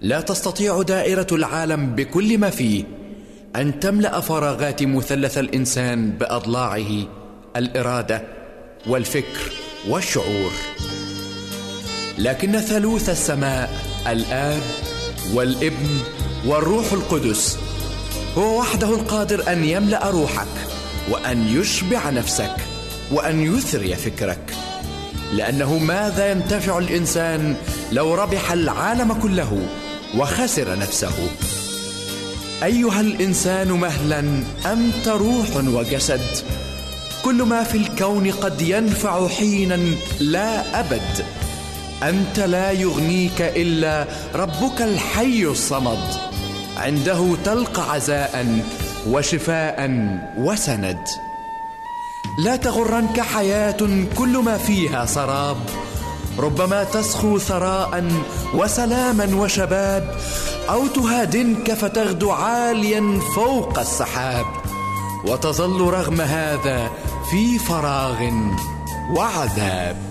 لا 0.00 0.20
تستطيع 0.20 0.82
دائرة 0.82 1.26
العالم 1.32 1.94
بكل 1.94 2.38
ما 2.38 2.50
فيه 2.50 2.84
أن 3.56 3.80
تملأ 3.80 4.20
فراغات 4.20 4.82
مثلث 4.82 5.38
الإنسان 5.38 6.10
بأضلاعه 6.10 7.06
الإرادة 7.56 8.22
والفكر 8.86 9.52
والشعور. 9.88 10.52
لكن 12.18 12.60
ثالوث 12.60 13.08
السماء 13.08 13.70
الآب 14.06 14.62
والابن 15.34 16.00
والروح 16.46 16.92
القدس 16.92 17.58
هو 18.36 18.60
وحده 18.60 18.88
القادر 18.88 19.52
أن 19.52 19.64
يملأ 19.64 20.10
روحك 20.10 20.54
وأن 21.10 21.48
يشبع 21.48 22.10
نفسك. 22.10 22.69
وأن 23.12 23.56
يثري 23.56 23.94
فكرك. 23.94 24.54
لأنه 25.32 25.78
ماذا 25.78 26.30
ينتفع 26.30 26.78
الإنسان 26.78 27.56
لو 27.92 28.14
ربح 28.14 28.52
العالم 28.52 29.12
كله 29.12 29.62
وخسر 30.18 30.78
نفسه؟ 30.78 31.30
أيها 32.64 33.00
الإنسان 33.00 33.68
مهلا 33.68 34.20
أنت 34.66 35.08
روح 35.08 35.56
وجسد. 35.56 36.20
كل 37.24 37.42
ما 37.42 37.62
في 37.62 37.76
الكون 37.76 38.30
قد 38.30 38.60
ينفع 38.60 39.28
حينا 39.28 39.78
لا 40.20 40.80
أبد. 40.80 41.24
أنت 42.02 42.40
لا 42.40 42.70
يغنيك 42.70 43.40
إلا 43.40 44.06
ربك 44.34 44.82
الحي 44.82 45.44
الصمد. 45.44 46.08
عنده 46.76 47.36
تلقى 47.44 47.92
عزاء 47.92 48.62
وشفاء 49.08 49.90
وسند. 50.38 51.29
لا 52.44 52.56
تغرنك 52.56 53.20
حياة 53.20 54.06
كل 54.18 54.38
ما 54.38 54.58
فيها 54.58 55.06
سراب. 55.06 55.56
ربما 56.38 56.84
تسخو 56.84 57.38
ثراء 57.38 58.04
وسلاما 58.54 59.36
وشباب 59.36 60.16
أو 60.68 60.86
تهادنك 60.86 61.74
فتغدو 61.74 62.30
عاليا 62.30 63.20
فوق 63.34 63.78
السحاب. 63.78 64.46
وتظل 65.24 65.80
رغم 65.80 66.20
هذا 66.20 66.90
في 67.30 67.58
فراغ 67.58 68.30
وعذاب. 69.16 70.09